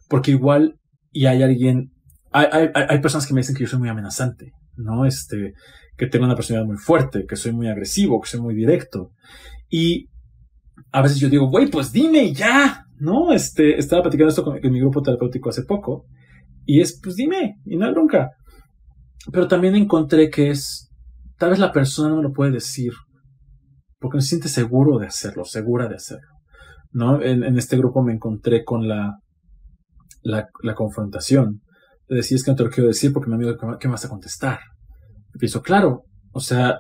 [0.08, 0.80] Porque igual,
[1.12, 1.92] y hay alguien,
[2.32, 5.06] hay, hay, hay personas que me dicen que yo soy muy amenazante, ¿no?
[5.06, 5.52] Este,
[5.98, 9.12] que tengo una personalidad muy fuerte, que soy muy agresivo, que soy muy directo.
[9.70, 10.08] Y
[10.94, 13.34] a veces yo digo, güey, pues dime ya, ¿no?
[13.34, 16.06] Este, estaba platicando esto con, mi grupo terapéutico hace poco.
[16.66, 18.30] Y es, pues dime, y no hay bronca.
[19.32, 20.92] Pero también encontré que es,
[21.38, 22.94] tal vez la persona no me lo puede decir
[24.00, 26.28] porque no se siente seguro de hacerlo, segura de hacerlo.
[26.92, 27.22] ¿no?
[27.22, 29.18] En, este grupo me encontré con la,
[30.22, 31.62] la, confrontación.
[32.08, 34.06] De decir, es que no te lo quiero decir porque me amigo, ¿qué me vas
[34.06, 34.60] a contestar?
[35.34, 36.80] Y pienso, claro, o sea,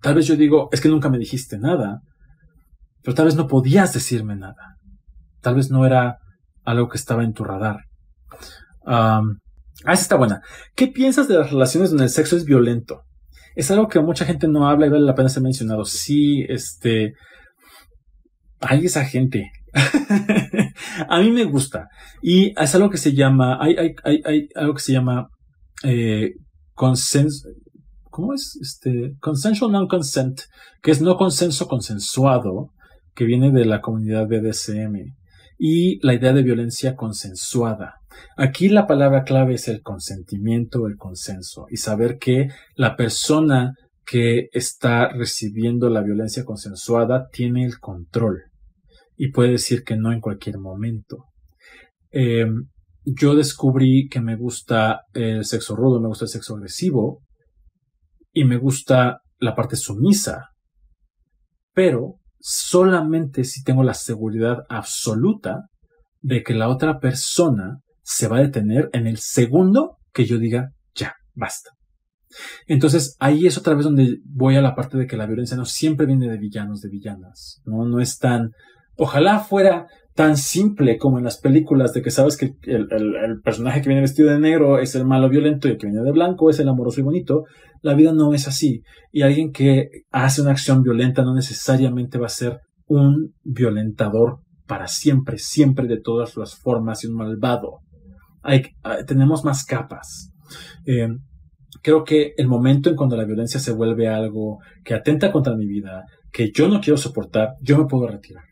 [0.00, 2.00] tal vez yo digo, es que nunca me dijiste nada,
[3.02, 4.76] pero tal vez no podías decirme nada.
[5.42, 6.18] Tal vez no era
[6.64, 7.80] algo que estaba en tu radar.
[8.86, 9.22] ah,
[9.84, 10.40] esa está buena.
[10.76, 13.02] ¿Qué piensas de las relaciones donde el sexo es violento?
[13.54, 15.84] Es algo que mucha gente no habla y vale la pena ser mencionado.
[15.84, 17.14] Sí, este,
[18.60, 19.50] hay esa gente.
[21.08, 21.88] a mí me gusta.
[22.22, 25.28] Y es algo que se llama, hay, hay, hay, hay algo que se llama
[25.82, 26.30] eh.
[26.74, 28.58] ¿Cómo es?
[28.60, 30.42] Este, consensual non-consent,
[30.82, 32.70] que es no consenso consensuado,
[33.14, 35.14] que viene de la comunidad BDSM.
[35.64, 38.00] Y la idea de violencia consensuada.
[38.36, 44.48] Aquí la palabra clave es el consentimiento, el consenso, y saber que la persona que
[44.50, 48.42] está recibiendo la violencia consensuada tiene el control
[49.16, 51.26] y puede decir que no en cualquier momento.
[52.10, 52.46] Eh,
[53.04, 57.22] yo descubrí que me gusta el sexo rudo, me gusta el sexo agresivo
[58.32, 60.48] y me gusta la parte sumisa,
[61.72, 65.68] pero solamente si tengo la seguridad absoluta
[66.20, 70.72] de que la otra persona se va a detener en el segundo que yo diga,
[70.94, 71.70] ya, basta.
[72.66, 75.64] Entonces ahí es otra vez donde voy a la parte de que la violencia no
[75.64, 78.50] siempre viene de villanos, de villanas, no, no es tan
[78.96, 82.86] Ojalá fuera tan simple como en las películas de que sabes que el,
[83.42, 86.12] personaje que viene vestido de negro es el malo violento y el que viene de
[86.12, 87.44] blanco es el amoroso y bonito.
[87.80, 88.82] La vida no es así.
[89.10, 94.86] Y alguien que hace una acción violenta no necesariamente va a ser un violentador para
[94.86, 97.78] siempre, siempre de todas las formas y un malvado.
[98.42, 100.30] Hay, ah, tenemos más capas.
[100.84, 101.08] Eh,
[101.82, 105.66] creo que el momento en cuando la violencia se vuelve algo que atenta contra mi
[105.66, 108.51] vida, que yo no quiero soportar, yo me puedo retirar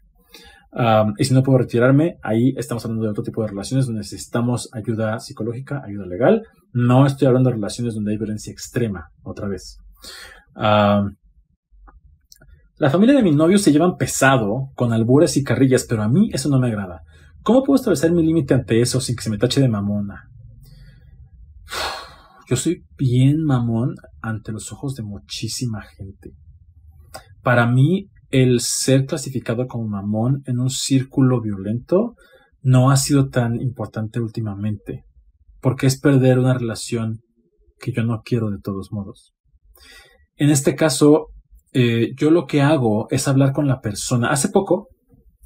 [1.19, 4.69] y si no puedo retirarme, ahí estamos hablando de otro tipo de relaciones donde necesitamos
[4.73, 6.43] ayuda psicológica, ayuda legal.
[6.73, 9.79] No estoy hablando de relaciones donde hay violencia extrema, otra vez.
[10.55, 11.11] la
[12.91, 16.49] familia de mi novio se llevan pesado, con albures y carrillas, pero a mí eso
[16.49, 17.03] no me agrada.
[17.43, 20.29] ¿Cómo puedo establecer mi límite ante eso sin que se me tache de mamona?
[22.49, 26.33] Yo soy bien mamón ante los ojos de muchísima gente.
[27.43, 32.15] Para mí, el ser clasificado como mamón en un círculo violento
[32.63, 35.05] no ha sido tan importante últimamente,
[35.61, 37.21] porque es perder una relación
[37.79, 39.35] que yo no quiero de todos modos.
[40.37, 41.29] En este caso,
[41.73, 44.31] eh, yo lo que hago es hablar con la persona.
[44.31, 44.89] Hace poco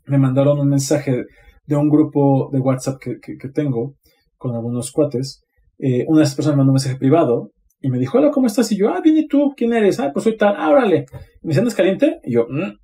[0.07, 1.25] me mandaron un mensaje
[1.67, 3.95] de un grupo de WhatsApp que, tengo
[4.37, 5.43] con algunos cuates.
[5.79, 7.51] Eh, una de esas personas me mandó un mensaje privado
[7.85, 8.73] y me dijo, hola, ¿cómo estás?
[8.73, 9.53] Y yo, ah, bien, ¿y tú?
[9.55, 10.01] ¿Quién eres?
[10.01, 11.05] Ah, pues soy tal, ah, órale.
[11.43, 12.19] ¿Me sientes caliente?
[12.25, 12.79] Y yo, mm".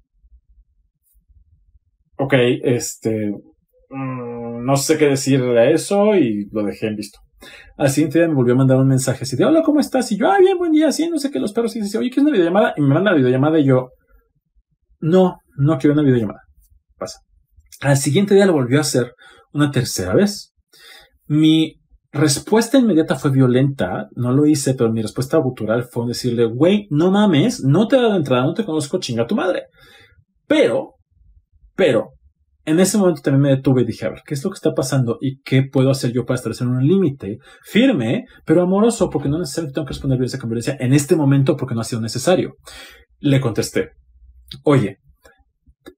[2.19, 2.35] ok,
[2.65, 3.31] este,
[3.89, 7.19] mm, no sé qué decirle a eso y lo dejé en visto.
[7.79, 10.13] Al siguiente día me volvió a mandar un mensaje así de, hola, ¿cómo estás?
[10.13, 11.75] Y yo, ah, bien, buen día, sí, no sé qué, los perros.
[11.77, 12.75] Y dice, oye, ¿quieres una videollamada?
[12.77, 13.93] Y me manda la videollamada y yo,
[15.01, 16.43] no, no quiero una videollamada.
[16.99, 17.21] Pasa.
[17.81, 19.15] Al siguiente día lo volvió a hacer
[19.55, 20.53] una tercera vez.
[21.27, 21.80] Mi
[22.13, 27.11] respuesta inmediata fue violenta, no lo hice, pero mi respuesta gutural fue decirle, güey, no
[27.11, 29.65] mames, no te he dado entrada, no te conozco, chinga tu madre.
[30.47, 30.95] Pero,
[31.77, 32.11] pero,
[32.65, 34.75] en ese momento también me detuve y dije, a ver, ¿qué es lo que está
[34.75, 39.39] pasando y qué puedo hacer yo para establecer un límite firme, pero amoroso, porque no
[39.39, 42.57] necesariamente tengo que responder violencia con violencia en este momento porque no ha sido necesario?
[43.19, 43.91] Le contesté,
[44.65, 44.99] oye,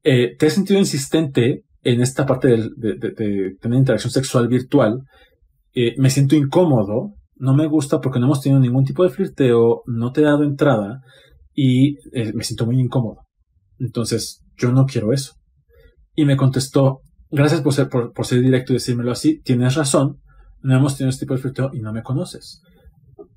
[0.04, 5.00] eh, te he sentido insistente en esta parte de, de tener interacción sexual virtual
[5.74, 9.82] eh, me siento incómodo, no me gusta porque no hemos tenido ningún tipo de flirteo,
[9.86, 11.00] no te he dado entrada
[11.54, 13.26] y eh, me siento muy incómodo.
[13.78, 15.34] Entonces, yo no quiero eso.
[16.14, 20.18] Y me contestó, gracias por ser, por, ser directo y decírmelo así, tienes razón,
[20.60, 22.60] no hemos tenido este tipo de flirteo y no me conoces.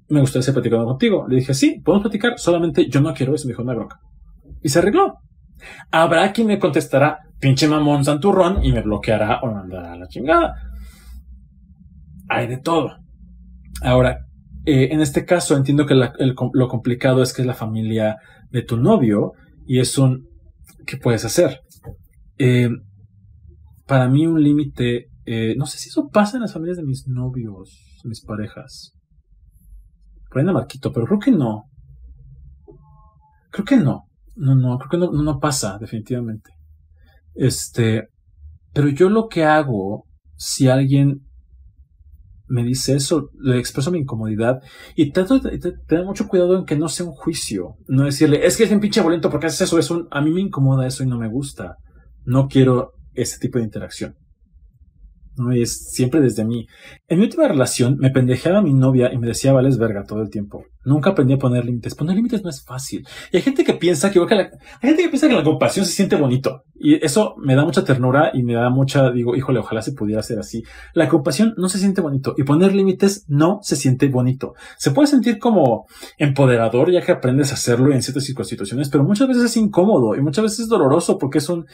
[0.08, 1.26] Me gustaría ser platicando contigo.
[1.28, 3.48] Le dije, sí, podemos platicar, solamente yo no quiero eso.
[3.48, 3.78] Me dijo, no hay
[4.62, 5.16] Y se arregló.
[5.90, 10.54] Habrá quien me contestará, pinche mamón santurrón, y me bloqueará o mandará a la chingada
[12.30, 12.98] hay de todo.
[13.82, 14.26] Ahora,
[14.66, 18.18] eh, en este caso entiendo que lo complicado es que es la familia
[18.50, 19.34] de tu novio
[19.68, 20.28] y es un,
[20.86, 21.62] ¿qué puedes hacer?
[22.38, 22.70] Eh,
[23.86, 27.08] para mí un límite, eh, no sé si eso pasa en las familias de mis
[27.08, 28.94] novios, mis parejas.
[30.30, 31.66] por Marquito, pero creo que no.
[33.52, 34.06] Creo que no.
[34.36, 36.50] No, no, creo que no, no pasa, definitivamente.
[37.36, 38.10] Este,
[38.74, 41.25] pero yo lo que hago, si alguien
[42.48, 44.62] me dice eso, le expreso mi incomodidad
[44.96, 47.78] y trato de, tener mucho cuidado en que no sea un juicio.
[47.88, 50.42] No decirle, es que es un pinche bolento porque haces eso, eso, a mí me
[50.42, 51.78] incomoda eso y no me gusta.
[52.24, 54.16] No quiero ese tipo de interacción.
[55.38, 55.56] ¿No?
[55.56, 56.68] Y es siempre desde mí.
[57.08, 60.22] En mi última relación me pendejeaba a mi novia y me decía vales verga todo
[60.22, 60.66] el tiempo.
[60.84, 61.96] Nunca aprendí a poner límites.
[61.96, 63.06] Poner límites no es fácil.
[63.32, 64.50] Y hay gente que piensa que, la,
[64.82, 66.64] hay gente que piensa que la compasión se siente bonito.
[66.76, 70.20] Y eso me da mucha ternura y me da mucha, digo, híjole, ojalá se pudiera
[70.20, 70.64] hacer así.
[70.94, 74.54] La compasión no se siente bonito y poner límites no se siente bonito.
[74.78, 75.86] Se puede sentir como
[76.18, 80.22] empoderador ya que aprendes a hacerlo en ciertas situaciones, pero muchas veces es incómodo y
[80.22, 81.66] muchas veces es doloroso porque es un,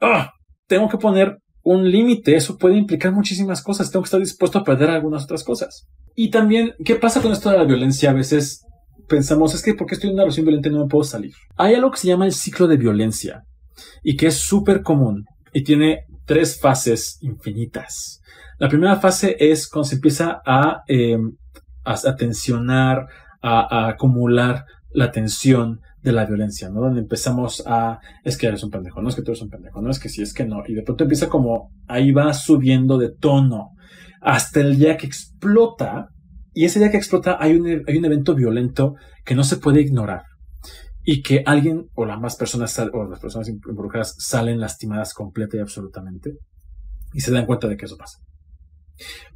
[0.00, 0.32] ah,
[0.66, 3.90] tengo que poner un límite, eso puede implicar muchísimas cosas.
[3.90, 5.86] Tengo que estar dispuesto a perder algunas otras cosas.
[6.14, 8.10] Y también, ¿qué pasa con esto de la violencia?
[8.10, 8.64] A veces
[9.08, 11.32] pensamos, es que porque estoy en una relación violenta no me puedo salir.
[11.56, 13.44] Hay algo que se llama el ciclo de violencia
[14.02, 18.20] y que es súper común y tiene tres fases infinitas.
[18.58, 21.18] La primera fase es cuando se empieza a, eh,
[21.84, 23.06] a, tensionar,
[23.40, 26.80] a acumular la tensión, de la violencia, ¿no?
[26.80, 29.80] Donde empezamos a, es que eres un pendejo, no es que tú eres un pendejo,
[29.80, 30.62] no es que sí, es que no.
[30.66, 33.70] Y de pronto empieza como, ahí va subiendo de tono
[34.20, 36.08] hasta el día que explota.
[36.54, 39.80] Y ese día que explota hay un, hay un evento violento que no se puede
[39.80, 40.22] ignorar.
[41.04, 45.60] Y que alguien o las más personas o las personas involucradas salen lastimadas completa y
[45.60, 46.32] absolutamente.
[47.12, 48.18] Y se dan cuenta de que eso pasa.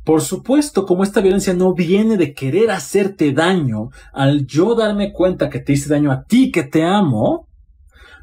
[0.05, 5.51] Por supuesto, como esta violencia no viene de querer hacerte daño, al yo darme cuenta
[5.51, 7.49] que te hice daño a ti, que te amo,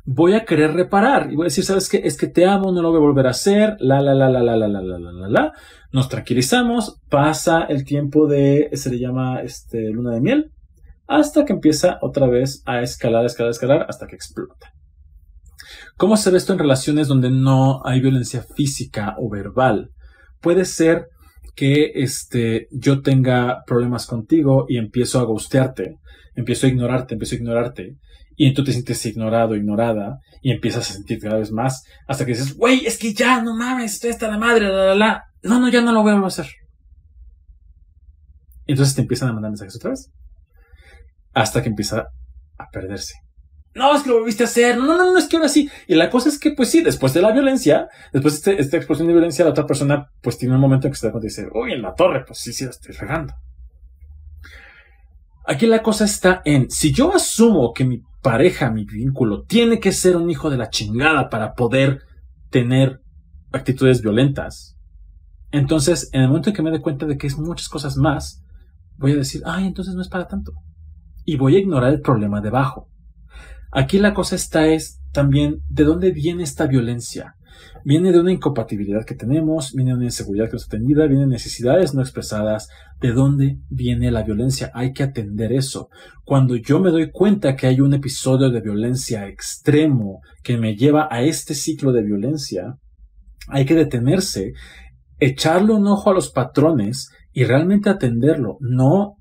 [0.05, 1.31] voy a querer reparar.
[1.31, 2.01] Y voy a decir, ¿sabes qué?
[2.03, 4.41] Es que te amo, no lo voy a volver a hacer, la, la, la, la,
[4.41, 5.53] la, la, la, la, la, la, la.
[5.91, 10.51] Nos tranquilizamos, pasa el tiempo de, se le llama, este, luna de miel,
[11.07, 14.71] hasta que empieza otra vez a escalar, escalar, escalar, hasta que explota.
[15.97, 19.91] ¿Cómo se ve esto en relaciones donde no hay violencia física o verbal?
[20.41, 21.07] Puede ser
[21.55, 25.97] que este, yo tenga problemas contigo y empiezo a gustearte,
[26.35, 27.97] empiezo a ignorarte, empiezo a ignorarte,
[28.35, 32.31] y entonces te sientes ignorado, ignorada, y empiezas a sentir cada vez más, hasta que
[32.31, 35.23] dices, güey, es que ya, no mames, estoy hasta la madre, la, la, la.
[35.43, 36.47] No, no, ya no lo voy a hacer.
[38.65, 40.11] entonces te empiezan a mandar mensajes otra vez.
[41.33, 42.07] Hasta que empieza
[42.57, 43.13] a perderse
[43.75, 45.69] no, es que lo volviste a hacer, no, no, no, es que ahora sí.
[45.87, 48.77] Y la cosa es que, pues sí, después de la violencia, después de este, esta
[48.77, 51.27] explosión de violencia, la otra persona, pues tiene un momento en que se da cuenta
[51.27, 53.33] y dice, uy, en la torre, pues sí, sí, la estoy regando.
[55.45, 59.91] Aquí la cosa está en, si yo asumo que mi pareja, mi vínculo, tiene que
[59.91, 62.01] ser un hijo de la chingada para poder
[62.49, 63.01] tener
[63.51, 64.73] actitudes violentas,
[65.53, 68.43] entonces, en el momento en que me dé cuenta de que es muchas cosas más,
[68.97, 70.51] voy a decir, ay, entonces no es para tanto.
[71.25, 72.89] Y voy a ignorar el problema debajo.
[73.73, 77.35] Aquí la cosa está es también de dónde viene esta violencia.
[77.85, 81.29] Viene de una incompatibilidad que tenemos, viene de una inseguridad que no está atendida, vienen
[81.29, 82.69] necesidades no expresadas.
[83.01, 84.71] ¿De dónde viene la violencia?
[84.73, 85.89] Hay que atender eso.
[86.23, 91.07] Cuando yo me doy cuenta que hay un episodio de violencia extremo que me lleva
[91.09, 92.75] a este ciclo de violencia,
[93.47, 94.53] hay que detenerse,
[95.19, 99.17] echarle un ojo a los patrones y realmente atenderlo, no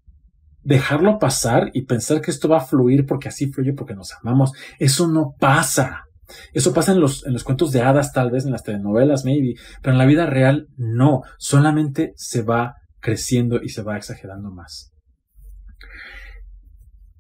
[0.63, 4.53] dejarlo pasar y pensar que esto va a fluir porque así fluye porque nos amamos.
[4.79, 6.05] Eso no pasa.
[6.53, 9.55] Eso pasa en los, en los cuentos de hadas, tal vez en las telenovelas, maybe,
[9.83, 11.23] pero en la vida real no.
[11.39, 14.93] Solamente se va creciendo y se va exagerando más.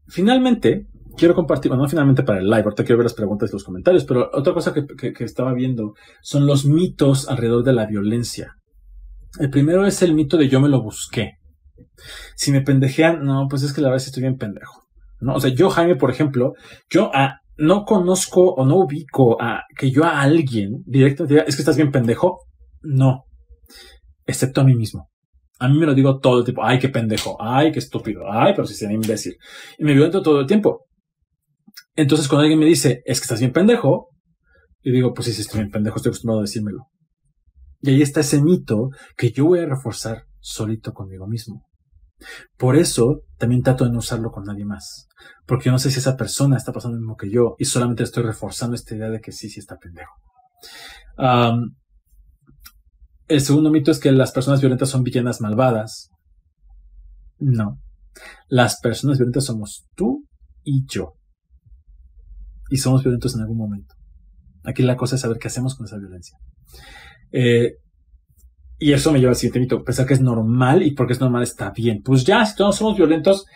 [0.06, 3.52] Finalmente, quiero compartir, bueno, no finalmente para el live, ahorita quiero ver las preguntas y
[3.52, 7.86] los comentarios, pero otra cosa que, que estaba viendo son los mitos alrededor de la
[7.86, 8.56] violencia.
[9.38, 11.38] El primero es el mito de yo me lo busqué.
[12.36, 14.82] Si me pendejean, no, pues es que la verdad sí estoy bien pendejo.
[15.20, 15.34] ¿no?
[15.34, 16.54] O sea, yo, Jaime, por ejemplo,
[16.90, 17.10] yo
[17.56, 21.76] no conozco o no ubico a que yo a alguien directamente diga, es que estás
[21.76, 22.40] bien pendejo.
[22.82, 23.24] No.
[24.26, 25.08] Excepto a mí mismo.
[25.58, 26.64] A mí me lo digo todo el tiempo.
[26.64, 27.36] Ay, qué pendejo.
[27.40, 28.22] Ay, qué estúpido.
[28.30, 29.36] Ay, pero si sea imbécil.
[29.78, 30.86] Y me violento todo el tiempo.
[31.94, 34.08] Entonces, cuando alguien me dice, es que estás bien pendejo,
[34.82, 36.88] y digo, pues sí, sí, estoy bien pendejo, estoy acostumbrado a decírmelo.
[37.82, 41.64] Y ahí está ese mito que yo voy a reforzar solito conmigo mismo.
[42.56, 45.08] Por eso también trato de no usarlo con nadie más.
[45.46, 48.02] Porque yo no sé si esa persona está pasando lo mismo que yo y solamente
[48.02, 50.12] estoy reforzando esta idea de que sí, sí está pendejo.
[53.28, 56.10] el segundo mito es que las personas violentas son villanas malvadas.
[57.38, 57.78] No.
[58.48, 60.26] Las personas violentas somos tú
[60.62, 61.14] y yo.
[62.70, 63.94] Y somos violentos en algún momento.
[64.64, 66.38] Aquí la cosa es saber qué hacemos con esa violencia.
[67.32, 67.72] Eh,
[68.82, 71.44] y eso me lleva al siguiente mito, pensar que es normal y porque es normal
[71.44, 72.02] está bien.
[72.02, 73.46] Pues ya, si todos somos violentos,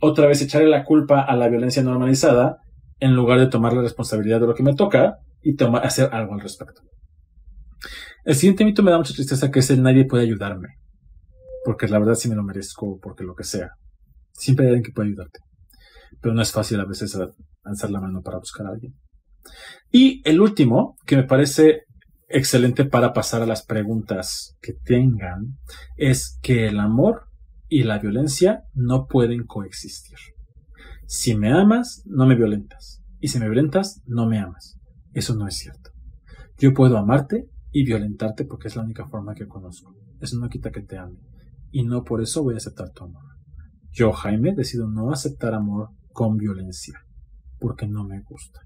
[0.00, 2.56] otra vez echarle la culpa a la violencia normalizada
[2.98, 6.34] en lugar de tomar la responsabilidad de lo que me toca y tomar, hacer algo
[6.34, 6.82] al respecto.
[8.24, 10.70] El siguiente mito me da mucha tristeza que es el nadie puede ayudarme.
[11.64, 13.70] Porque la verdad sí me lo merezco, porque lo que sea.
[14.32, 15.38] Siempre hay alguien que puede ayudarte.
[16.20, 17.16] Pero no es fácil a veces
[17.62, 18.92] alzar la mano para buscar a alguien.
[19.92, 21.82] Y el último, que me parece
[22.34, 25.56] excelente para pasar a las preguntas que tengan,
[25.96, 27.28] es que el amor
[27.68, 30.18] y la violencia no pueden coexistir.
[31.06, 33.02] Si me amas, no me violentas.
[33.20, 34.78] Y si me violentas, no me amas.
[35.12, 35.90] Eso no es cierto.
[36.58, 39.94] Yo puedo amarte y violentarte porque es la única forma que conozco.
[40.20, 41.18] Eso no quita que te ame.
[41.70, 43.22] Y no por eso voy a aceptar tu amor.
[43.92, 46.98] Yo, Jaime, decido no aceptar amor con violencia.
[47.60, 48.60] Porque no me gusta.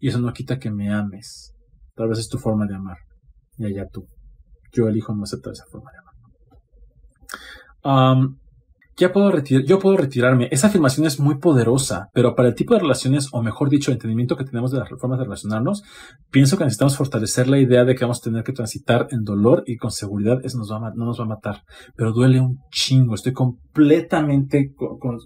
[0.00, 1.55] Y eso no quita que me ames.
[1.96, 2.98] Tal vez es tu forma de amar.
[3.56, 4.06] Y allá tú.
[4.72, 6.14] Yo elijo no aceptar esa forma de amar.
[8.98, 10.48] ya puedo yo puedo retirarme.
[10.50, 14.36] Esa afirmación es muy poderosa, pero para el tipo de relaciones, o mejor dicho, entendimiento
[14.36, 15.84] que tenemos de las formas de relacionarnos,
[16.30, 19.62] pienso que necesitamos fortalecer la idea de que vamos a tener que transitar en dolor
[19.66, 21.62] y con seguridad eso no nos va a matar.
[21.96, 23.14] Pero duele un chingo.
[23.14, 24.74] Estoy completamente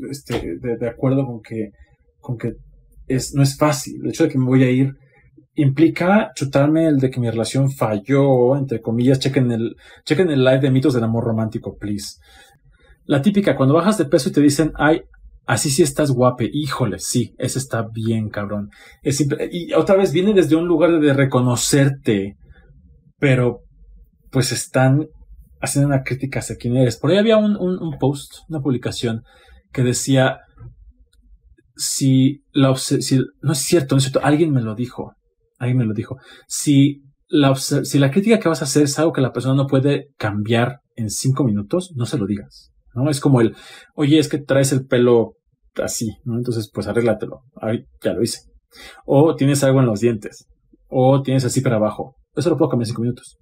[0.09, 1.73] este, de, acuerdo con que,
[3.35, 4.03] no es fácil.
[4.05, 4.95] El hecho de que me voy a ir
[5.63, 10.61] implica chutarme el de que mi relación falló, entre comillas, chequen el, chequen el live
[10.61, 12.19] de mitos del amor romántico, please.
[13.05, 15.03] La típica, cuando bajas de peso y te dicen, ay,
[15.47, 18.71] así sí estás guape, híjole, sí, ese está bien, cabrón.
[19.03, 22.37] Es y otra vez viene desde un lugar de reconocerte,
[23.19, 23.61] pero
[24.31, 25.09] pues están
[25.61, 26.97] haciendo una crítica hacia quién eres.
[26.97, 29.25] Por ahí había un, post, una publicación
[29.73, 30.39] que decía,
[31.77, 35.15] si la si, no es cierto, no es cierto, alguien me lo dijo,
[35.61, 36.17] alguien me lo dijo.
[36.49, 37.55] Si la,
[38.11, 41.45] crítica que vas a hacer es algo que la persona no puede cambiar en cinco
[41.45, 42.73] minutos, no se lo digas.
[42.95, 43.09] ¿no?
[43.09, 43.55] Es como el,
[43.95, 45.35] oye, es que traes el pelo
[45.77, 46.37] así, ¿no?
[46.37, 47.43] Entonces, pues arréglatelo.
[47.61, 48.41] Ay, ya lo hice.
[49.05, 50.47] O tienes algo en los dientes.
[50.89, 52.17] O tienes así para abajo.
[52.35, 53.39] Eso lo puedo cambiar en cinco minutos.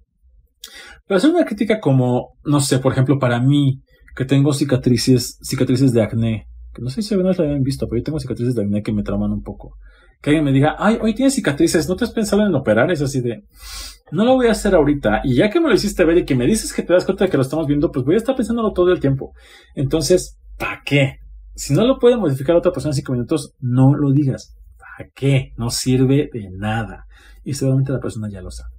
[1.07, 3.81] Pero hacer una crítica como, no sé, por ejemplo, para mí,
[4.15, 7.87] que tengo cicatrices, cicatrices de acné, que no sé si alguna vez la habían visto,
[7.87, 9.77] pero yo tengo cicatrices de acné que me trauman un poco.
[10.21, 12.91] Que alguien me diga, ay, hoy tienes cicatrices, ¿no te has pensado en operar?
[12.91, 13.45] Es así de,
[14.11, 15.21] no lo voy a hacer ahorita.
[15.23, 17.25] Y ya que me lo hiciste ver y que me dices que te das cuenta
[17.25, 19.33] de que lo estamos viendo, pues voy a estar pensándolo todo el tiempo.
[19.75, 21.19] Entonces, ¿para qué?
[21.55, 24.57] Si no lo puede modificar otra persona en cinco minutos, no lo digas.
[24.77, 25.53] ¿Para qué?
[25.57, 27.05] No sirve de nada.
[27.43, 28.75] Y seguramente la persona ya lo sabe.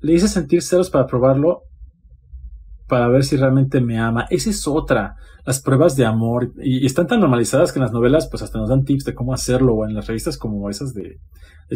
[0.00, 1.67] le hice sentir celos para probarlo
[2.88, 4.26] para ver si realmente me ama.
[4.30, 5.16] Esa es otra.
[5.44, 6.52] Las pruebas de amor.
[6.56, 9.34] Y, están tan normalizadas que en las novelas, pues hasta nos dan tips de cómo
[9.34, 9.74] hacerlo.
[9.74, 11.20] O en las revistas como esas de,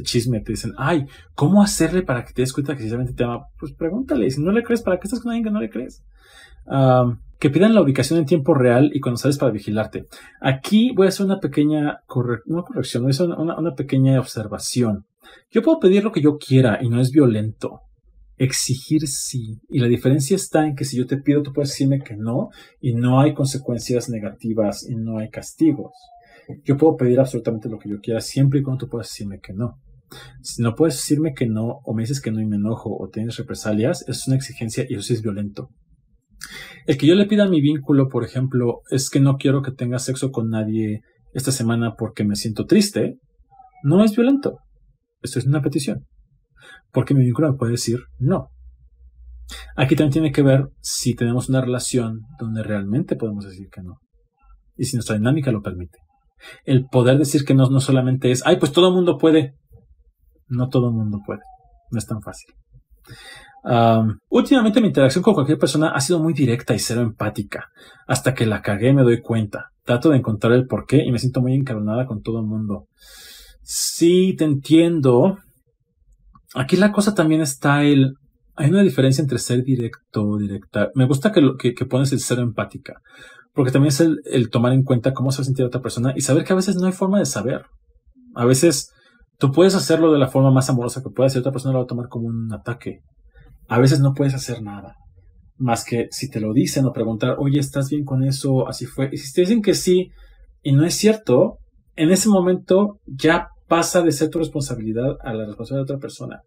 [0.03, 3.25] chisme, te dicen, ay, ¿cómo hacerle para que te des cuenta que si realmente te
[3.25, 3.47] ama?
[3.59, 4.31] Pues pregúntale.
[4.31, 6.03] Si no le crees, ¿para qué estás con alguien que no le crees?
[7.41, 10.07] que pidan la ubicación en tiempo real y cuando sales para vigilarte.
[10.41, 12.03] Aquí voy a hacer una pequeña
[12.47, 15.07] no corrección, una, una pequeña observación.
[15.51, 17.81] Yo puedo pedir lo que yo quiera y no es violento
[18.45, 19.61] exigir sí.
[19.68, 22.49] Y la diferencia está en que si yo te pido, tú puedes decirme que no
[22.80, 25.93] y no hay consecuencias negativas y no hay castigos.
[26.64, 29.53] Yo puedo pedir absolutamente lo que yo quiera siempre y cuando tú puedas decirme que
[29.53, 29.78] no.
[30.43, 33.09] Si no puedes decirme que no o me dices que no y me enojo o
[33.09, 35.70] tienes represalias, es una exigencia y eso es violento.
[36.86, 40.01] El que yo le pida mi vínculo, por ejemplo, es que no quiero que tenga
[40.01, 43.18] sexo con nadie esta semana porque me siento triste,
[43.84, 44.59] no es violento.
[45.22, 46.05] Esto es una petición
[46.93, 48.51] porque mi vínculo me puede decir no.
[49.76, 53.99] Aquí también tiene que ver si tenemos una relación donde realmente podemos decir que no.
[54.76, 55.99] Y si nuestra dinámica lo permite.
[56.64, 59.55] El poder decir que no no solamente es, ay, pues todo el mundo puede.
[60.49, 61.40] No todo el mundo puede.
[61.90, 62.55] No es tan fácil.
[64.28, 67.68] últimamente mi interacción con cualquier persona ha sido muy directa y cero empática.
[68.07, 69.70] Hasta que la cagué me doy cuenta.
[69.84, 72.86] Trato de encontrar el porqué y me siento muy encarnada con todo el mundo.
[73.62, 75.38] Sí, te entiendo.
[76.55, 78.15] Aquí la cosa también está el...
[78.55, 80.91] Hay una diferencia entre ser directo, directa.
[80.95, 83.01] Me gusta que, lo, que, pones el ser empática,
[83.55, 86.21] porque también es el, tomar en cuenta cómo se va a sentir otra persona y
[86.21, 87.65] saber que a veces no hay forma de saber.
[88.35, 88.91] A veces
[89.39, 91.85] tú puedes hacerlo de la forma más amorosa que puedas y otra persona lo va
[91.85, 93.01] a tomar como un ataque.
[93.69, 94.97] A veces no puedes hacer nada.
[95.57, 98.69] Más que si te lo dicen o preguntar, oye, ¿estás bien con eso?
[98.69, 99.09] Así fue.
[99.13, 100.11] Y si te dicen que sí
[100.63, 101.57] y no es cierto,
[101.97, 106.43] en ese momento ya pasa de ser tu responsabilidad a la responsabilidad de otra persona.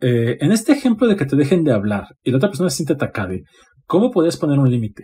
[0.00, 2.76] Eh, en este ejemplo de que te dejen de hablar y la otra persona se
[2.76, 3.34] siente atacada,
[3.86, 5.02] ¿cómo podrías poner un límite?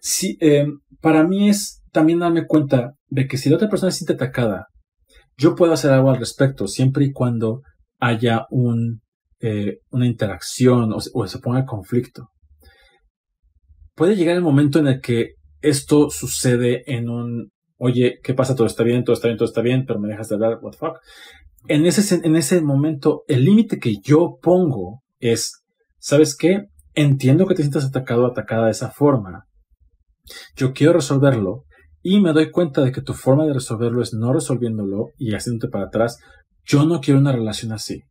[0.00, 0.64] Si, eh,
[1.02, 4.68] para mí es también darme cuenta de que si la otra persona se siente atacada,
[5.36, 7.60] yo puedo hacer algo al respecto siempre y cuando
[7.98, 8.46] haya
[9.40, 12.28] eh, una interacción o se, ponga conflicto.
[13.94, 17.50] puede llegar el momento en el que esto sucede en un,
[17.80, 18.54] oye, ¿qué pasa?
[18.54, 20.72] Todo está bien, todo está bien, todo está bien, pero me dejas de hablar, what
[20.72, 20.98] the fuck.
[21.66, 25.64] En ese, en ese momento, el límite que yo pongo es,
[25.98, 26.66] ¿sabes qué?
[26.94, 29.46] Entiendo que te sientas atacado o atacada de esa forma.
[30.56, 31.64] Yo quiero resolverlo
[32.02, 35.70] y me doy cuenta de que tu forma de resolverlo es no resolviéndolo y haciéndote
[35.70, 36.18] para atrás.
[36.64, 38.02] Yo no quiero una relación así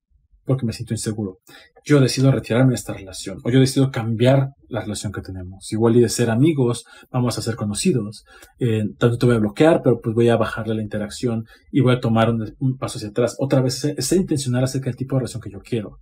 [0.50, 1.38] porque me siento inseguro.
[1.86, 5.72] Yo decido retirarme de esta relación o yo decido cambiar la relación que tenemos.
[5.72, 8.26] Igual y de ser amigos, vamos a ser conocidos.
[8.58, 11.94] Eh, tanto te voy a bloquear, pero pues voy a bajarle la interacción y voy
[11.94, 13.36] a tomar un, paso hacia atrás.
[13.38, 16.00] Otra vez, ser intencional acerca del tipo de relación que yo quiero.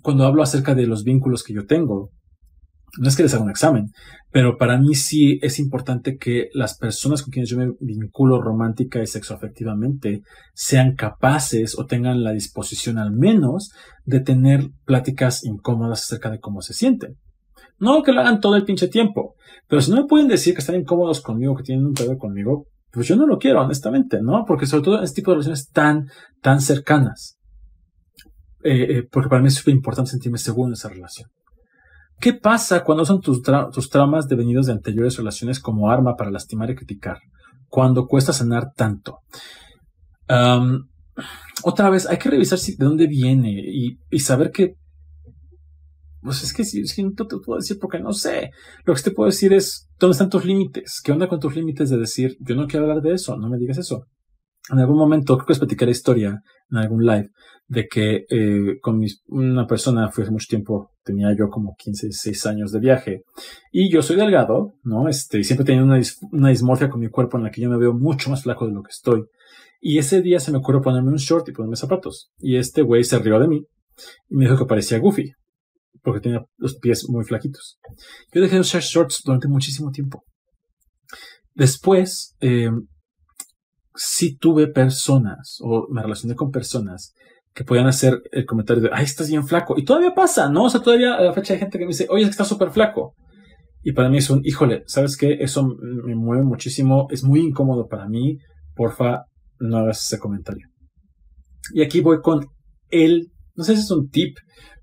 [0.00, 2.12] cuando hablo acerca de los vínculos que yo tengo,
[2.98, 3.90] no es que les haga un examen,
[4.30, 9.02] pero para mí sí es importante que las personas con quienes yo me vinculo romántica
[9.02, 10.22] y sexoafectivamente
[10.54, 13.70] sean capaces o tengan la disposición al menos
[14.04, 17.16] de tener pláticas incómodas acerca de cómo se sienten.
[17.78, 19.34] No que lo hagan todo el pinche tiempo,
[19.68, 22.66] pero si no me pueden decir que están incómodos conmigo, que tienen un pedo conmigo,
[22.90, 24.44] pues yo no lo quiero, honestamente, ¿no?
[24.46, 26.06] Porque sobre todo en este tipo de relaciones tan,
[26.40, 27.38] tan cercanas.
[28.62, 31.28] Eh, eh, porque para mí es súper importante sentirme seguro en esa relación.
[32.20, 36.70] ¿Qué pasa cuando usan tus, tus traumas devenidos de anteriores relaciones como arma para lastimar
[36.70, 37.18] y criticar?
[37.68, 39.18] Cuando cuesta sanar tanto.
[41.62, 43.52] otra vez, hay que revisar de dónde viene
[44.10, 44.76] y, saber que
[46.22, 48.50] pues es que si, no te puedo decir porque no sé.
[48.84, 51.00] Lo que te puedo decir es dónde están tus límites.
[51.04, 53.36] ¿Qué onda con tus límites de decir yo no quiero hablar de eso?
[53.36, 54.06] No me digas eso.
[54.72, 57.30] En algún momento, creo que les platicar la historia en algún live
[57.68, 62.46] de que eh, con una persona fue hace mucho tiempo, tenía yo como 15, 16
[62.46, 63.22] años de viaje
[63.70, 65.08] y yo soy delgado, ¿no?
[65.08, 66.00] Este, y siempre tenido una,
[66.32, 68.72] una dismorfia con mi cuerpo en la que yo me veo mucho más flaco de
[68.72, 69.24] lo que estoy.
[69.80, 72.32] Y ese día se me ocurrió ponerme un short y ponerme zapatos.
[72.38, 73.64] Y este güey se rió de mí
[74.28, 75.32] y me dijo que parecía Goofy
[76.02, 77.78] porque tenía los pies muy flaquitos.
[78.32, 80.24] Yo dejé de usar shorts durante muchísimo tiempo.
[81.54, 82.70] Después, eh,
[83.94, 87.14] sí tuve personas o me relacioné con personas
[87.56, 89.76] que podían hacer el comentario de, ay, estás bien flaco.
[89.78, 90.64] Y todavía pasa, ¿no?
[90.64, 92.48] O sea, todavía a la fecha hay gente que me dice, oye, es que estás
[92.48, 93.14] súper flaco.
[93.82, 95.38] Y para mí es un, híjole, ¿sabes qué?
[95.40, 95.66] Eso
[96.04, 98.36] me mueve muchísimo, es muy incómodo para mí.
[98.74, 99.22] Porfa,
[99.58, 100.68] no hagas ese comentario.
[101.72, 102.46] Y aquí voy con
[102.90, 104.36] el, no sé si es un tip,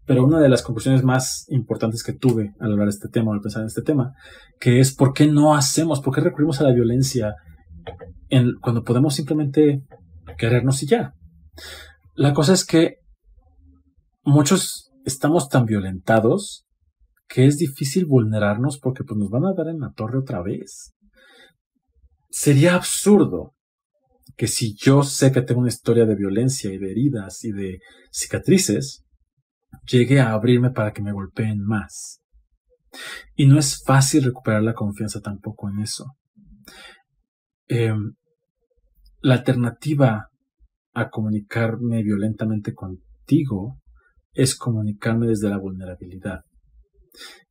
[0.08, 3.42] pero una de las conclusiones más importantes que tuve al hablar de este tema, al
[3.42, 4.14] pensar en este tema,
[4.60, 7.36] que es por qué no hacemos, por qué recurrimos a la violencia
[8.30, 9.84] en, cuando podemos simplemente
[10.40, 11.14] querernos y ya.
[12.16, 12.98] La cosa es que
[14.24, 16.66] muchos estamos tan violentados
[17.28, 20.94] que es difícil vulnerarnos porque pues, nos van a dar en la torre otra vez.
[22.30, 23.56] Sería absurdo
[24.38, 27.80] que si yo sé que tengo una historia de violencia y de heridas y de
[28.12, 29.04] cicatrices,
[29.88, 32.22] llegue a abrirme para que me golpeen más.
[33.36, 36.06] Y no es fácil recuperar la confianza tampoco en eso.
[37.68, 38.14] Em,
[39.22, 40.30] la alternativa
[40.94, 43.80] a comunicarme violentamente contigo
[44.34, 46.42] es comunicarme desde la vulnerabilidad.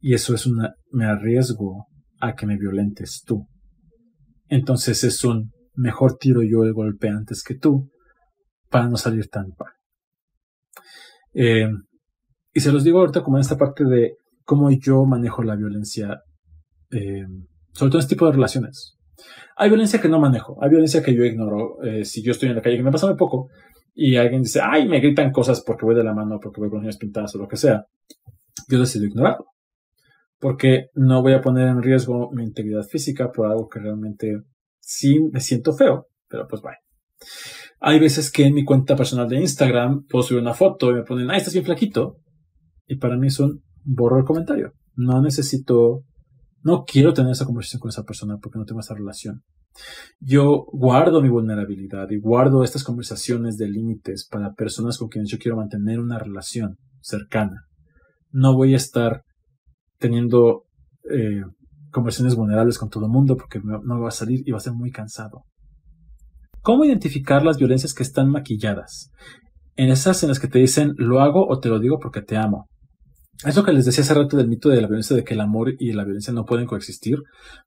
[0.00, 1.86] Y eso es una, me arriesgo
[2.20, 3.46] a que me violentes tú.
[4.48, 7.90] Entonces es un mejor tiro yo el golpe antes que tú
[8.68, 9.72] para no salir tan mal.
[11.34, 11.68] Eh,
[12.52, 16.20] y se los digo ahorita como en esta parte de cómo yo manejo la violencia,
[16.90, 17.24] eh,
[17.72, 18.98] sobre todo en este tipo de relaciones.
[19.56, 21.82] Hay violencia que no manejo, hay violencia que yo ignoro.
[21.82, 23.48] Eh, si yo estoy en la calle, que me pasa muy poco,
[23.94, 26.80] y alguien dice, ay, me gritan cosas porque voy de la mano, porque voy con
[26.80, 27.86] uñas pintadas o lo que sea,
[28.68, 29.46] yo decido ignorarlo.
[30.38, 34.42] Porque no voy a poner en riesgo mi integridad física por algo que realmente
[34.80, 36.78] sí me siento feo, pero pues vaya.
[37.80, 41.02] Hay veces que en mi cuenta personal de Instagram puedo subir una foto y me
[41.02, 42.16] ponen, ay, estás bien flaquito.
[42.86, 44.72] Y para mí es un borro el comentario.
[44.94, 46.04] No necesito
[46.62, 49.42] no quiero tener esa conversación con esa persona porque no tengo esa relación.
[50.20, 55.38] Yo guardo mi vulnerabilidad y guardo estas conversaciones de límites para personas con quienes yo
[55.38, 57.66] quiero mantener una relación cercana.
[58.30, 59.22] No voy a estar
[59.98, 60.64] teniendo
[61.10, 61.42] eh,
[61.90, 64.60] conversaciones vulnerables con todo el mundo porque no me va a salir y va a
[64.60, 65.44] ser muy cansado.
[66.62, 69.10] ¿Cómo identificar las violencias que están maquilladas?
[69.74, 72.36] En esas en las que te dicen lo hago o te lo digo porque te
[72.36, 72.68] amo.
[73.44, 75.40] Es lo que les decía hace rato del mito de la violencia, de que el
[75.40, 77.18] amor y la violencia no pueden coexistir.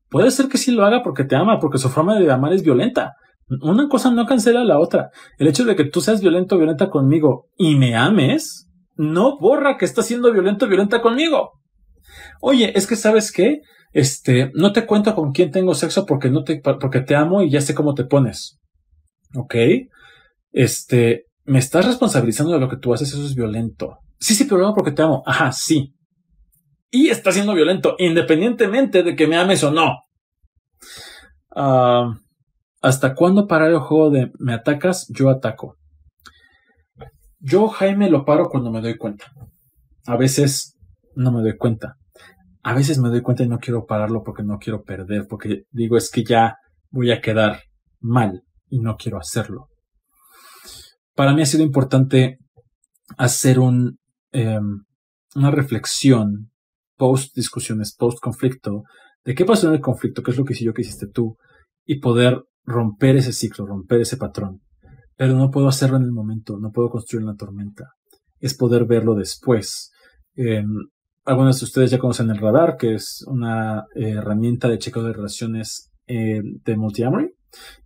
[0.09, 2.63] Puede ser que sí lo haga porque te ama, porque su forma de amar es
[2.63, 3.13] violenta.
[3.61, 5.09] Una cosa no cancela la otra.
[5.37, 9.77] El hecho de que tú seas violento o violenta conmigo y me ames, no borra
[9.77, 11.51] que estás siendo violento o violenta conmigo.
[12.41, 13.61] Oye, es que sabes qué?
[13.91, 17.49] Este, no te cuento con quién tengo sexo porque no te, porque te amo y
[17.49, 18.59] ya sé cómo te pones.
[19.35, 19.55] ¿Ok?
[20.51, 23.99] Este, me estás responsabilizando de lo que tú haces, eso es violento.
[24.19, 25.23] Sí, sí, pero porque te amo.
[25.25, 25.93] Ajá, sí.
[26.91, 29.99] y está siendo violento, independientemente de que me ames o no.
[31.55, 32.13] Ah,
[32.81, 35.75] ¿Hasta cuándo parar el juego de me atacas, yo ataco?
[37.39, 39.25] Yo, Jaime, lo paro cuando me doy cuenta.
[40.05, 40.77] A veces
[41.15, 41.95] no me doy cuenta.
[42.63, 45.97] A veces me doy cuenta y no quiero pararlo porque no quiero perder, porque digo
[45.97, 46.57] es que ya
[46.89, 47.63] voy a quedar
[47.99, 49.67] mal y no quiero hacerlo.
[51.15, 52.37] Para mí ha sido importante
[53.17, 53.97] hacer un,
[54.35, 54.83] em,
[55.35, 56.51] una reflexión
[56.97, 58.83] post discusiones, post conflicto,
[59.23, 61.37] de qué pasó en el conflicto, qué es lo que hice yo, qué hiciste tú,
[61.85, 64.61] y poder romper ese ciclo, romper ese patrón.
[65.17, 67.91] Pero no puedo hacerlo en el momento, no puedo construir una tormenta.
[68.39, 69.91] Es poder verlo después.
[70.35, 70.67] Em,
[71.23, 75.13] algunos de ustedes ya conocen el radar, que es una eh, herramienta de chequeo de
[75.13, 77.31] relaciones eh, de Multiamory.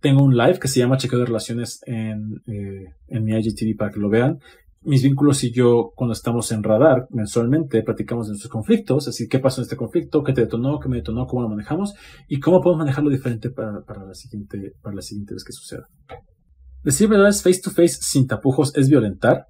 [0.00, 3.92] Tengo un live que se llama Chequeo de Relaciones en, eh, en mi IGTV para
[3.92, 4.40] que lo vean
[4.82, 9.38] mis vínculos y yo, cuando estamos en radar mensualmente, platicamos de nuestros conflictos, así qué
[9.38, 11.94] pasó en este conflicto, qué te detonó, qué me detonó, cómo lo manejamos
[12.28, 15.86] y cómo podemos manejarlo diferente para, para la, siguiente, para la siguiente vez que suceda.
[16.82, 19.46] Decir verdades face to face sin tapujos es violentar.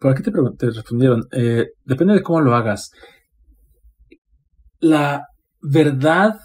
[0.00, 1.24] ¿Por aquí te, te respondieron?
[1.30, 2.90] Eh, depende de cómo lo hagas.
[4.80, 5.28] La
[5.62, 6.40] verdad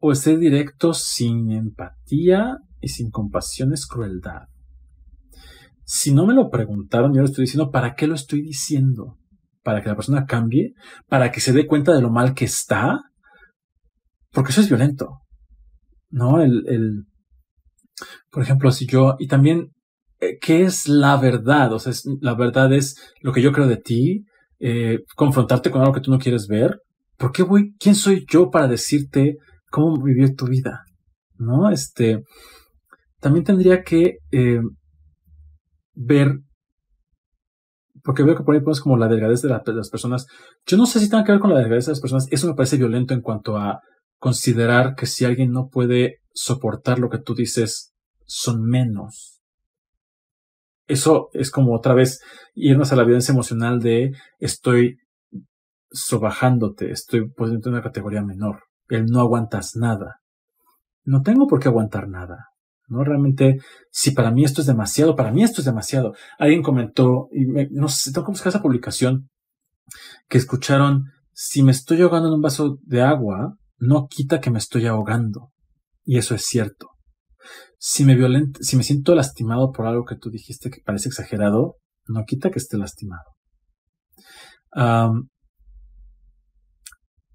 [0.00, 4.51] o ser directo sin empatía y sin compasión es crueldad
[5.94, 9.18] si no me lo preguntaron, yo lo estoy diciendo, ¿para qué lo estoy diciendo?
[9.62, 10.72] ¿Para que la persona cambie?
[11.06, 12.98] ¿Para que se dé cuenta de lo mal que está?
[14.30, 15.20] Porque eso es violento.
[16.08, 16.40] ¿No?
[16.40, 17.04] El, el
[18.30, 19.74] por ejemplo, si yo, y también,
[20.18, 21.74] eh, ¿qué es la verdad?
[21.74, 24.24] O sea, la verdad es lo que yo creo de ti,
[24.60, 26.80] eh, confrontarte con algo que tú no quieres ver.
[27.18, 27.74] ¿Por qué voy?
[27.78, 29.36] ¿Quién soy yo para decirte
[29.70, 30.86] cómo vivir tu vida?
[31.36, 31.68] ¿No?
[31.68, 32.22] Este,
[33.20, 34.62] también tendría que eh,
[35.94, 36.40] ver,
[38.02, 40.26] porque veo que por pones como la delgadez de, las personas.
[40.66, 42.26] Yo no sé si tiene que ver con la delgadez de las personas.
[42.30, 43.80] Eso me parece violento en cuanto a
[44.18, 47.92] considerar que si alguien no puede soportar lo que tú dices,
[48.24, 49.40] son menos.
[50.86, 52.20] Eso es como otra vez
[52.54, 54.98] irnos a la violencia emocional de estoy
[55.90, 58.64] sobajándote, estoy poniendo en una categoría menor.
[58.88, 60.20] El no aguantas nada.
[61.04, 62.51] No tengo por qué aguantar nada.
[62.88, 63.04] ¿No?
[63.04, 63.58] Realmente,
[63.90, 66.14] si para mí esto es demasiado, para mí esto es demasiado.
[66.38, 69.30] Alguien comentó, y no sé, tengo que buscar esa publicación,
[70.28, 74.58] que escucharon, si me estoy ahogando en un vaso de agua, no quita que me
[74.58, 75.50] estoy ahogando.
[76.04, 76.88] Y eso es cierto.
[77.78, 81.76] Si me violent, si me siento lastimado por algo que tú dijiste que parece exagerado,
[82.06, 83.24] no quita que esté lastimado.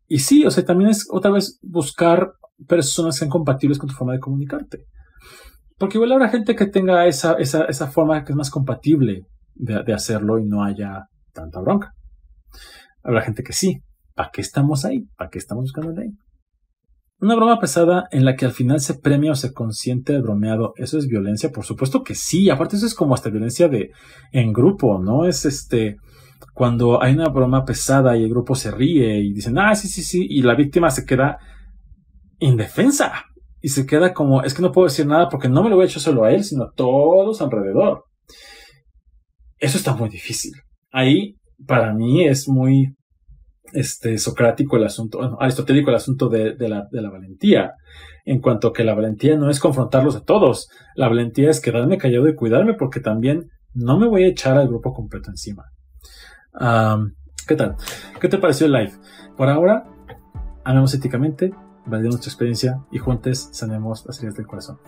[0.07, 2.31] y sí, o sea, también es otra vez buscar
[2.65, 4.85] personas que sean compatibles con tu forma de comunicarte.
[5.78, 9.93] Porque igual habrá gente que tenga esa, esa, esa forma que es más compatible de,
[9.93, 11.93] hacerlo y no haya tanta bronca.
[13.03, 13.82] Habrá gente que sí.
[14.15, 15.05] ¿Para qué estamos ahí?
[15.15, 16.09] ¿Para qué estamos buscando el ahí?
[17.19, 20.73] Una broma pesada en la que al final se premia o se consiente el bromeado,
[20.78, 21.51] ¿eso es violencia?
[21.51, 22.49] Por supuesto que sí.
[22.49, 23.91] Aparte, eso es como hasta violencia de
[24.32, 25.28] en grupo, ¿no?
[25.28, 25.97] Es este
[26.53, 30.03] cuando hay una broma pesada y el grupo se ríe y dicen, ah, sí, sí,
[30.03, 31.38] sí, y la víctima se queda
[32.39, 33.25] indefensa
[33.68, 35.84] y se queda como, es que no puedo decir nada porque no me lo voy
[35.84, 38.05] a hecho solo a él, sino a todos alrededor.
[39.59, 40.53] Eso está muy difícil.
[40.89, 41.36] Ahí,
[41.68, 42.95] para mí, es muy
[43.74, 47.74] este, socrático el asunto, bueno, aristotélico el asunto de, la, de la valentía,
[48.24, 52.30] en cuanto que la valentía no es confrontarlos a todos, la valentía es quedarme callado
[52.30, 55.65] y cuidarme porque también no me voy a echar al grupo completo encima.
[57.45, 57.76] ¿Qué tal?
[58.22, 58.93] ¿Qué te pareció el live?
[59.36, 59.84] Por ahora,
[60.63, 61.51] amemos éticamente,
[61.88, 64.79] validemos nuestra experiencia y juntos sanemos las heridas del corazón.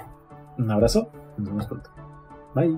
[0.58, 1.90] Un abrazo, nos vemos pronto.
[2.54, 2.78] Bye.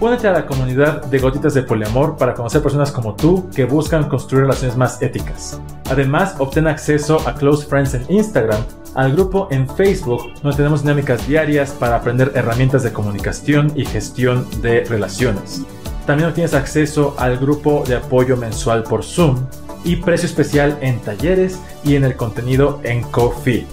[0.00, 4.08] Únete a la comunidad de Gotitas de Poliamor para conocer personas como tú que buscan
[4.08, 5.60] construir relaciones más éticas.
[5.90, 8.62] Además, obtén acceso a Close Friends en Instagram,
[8.94, 14.46] al grupo en Facebook, donde tenemos dinámicas diarias para aprender herramientas de comunicación y gestión
[14.62, 15.62] de relaciones.
[16.06, 19.36] También obtienes acceso al grupo de apoyo mensual por Zoom
[19.84, 23.66] y precio especial en talleres y en el contenido en Coffee.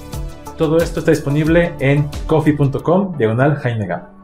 [0.57, 4.14] Todo esto está disponible en coffee.com diagonal Jaime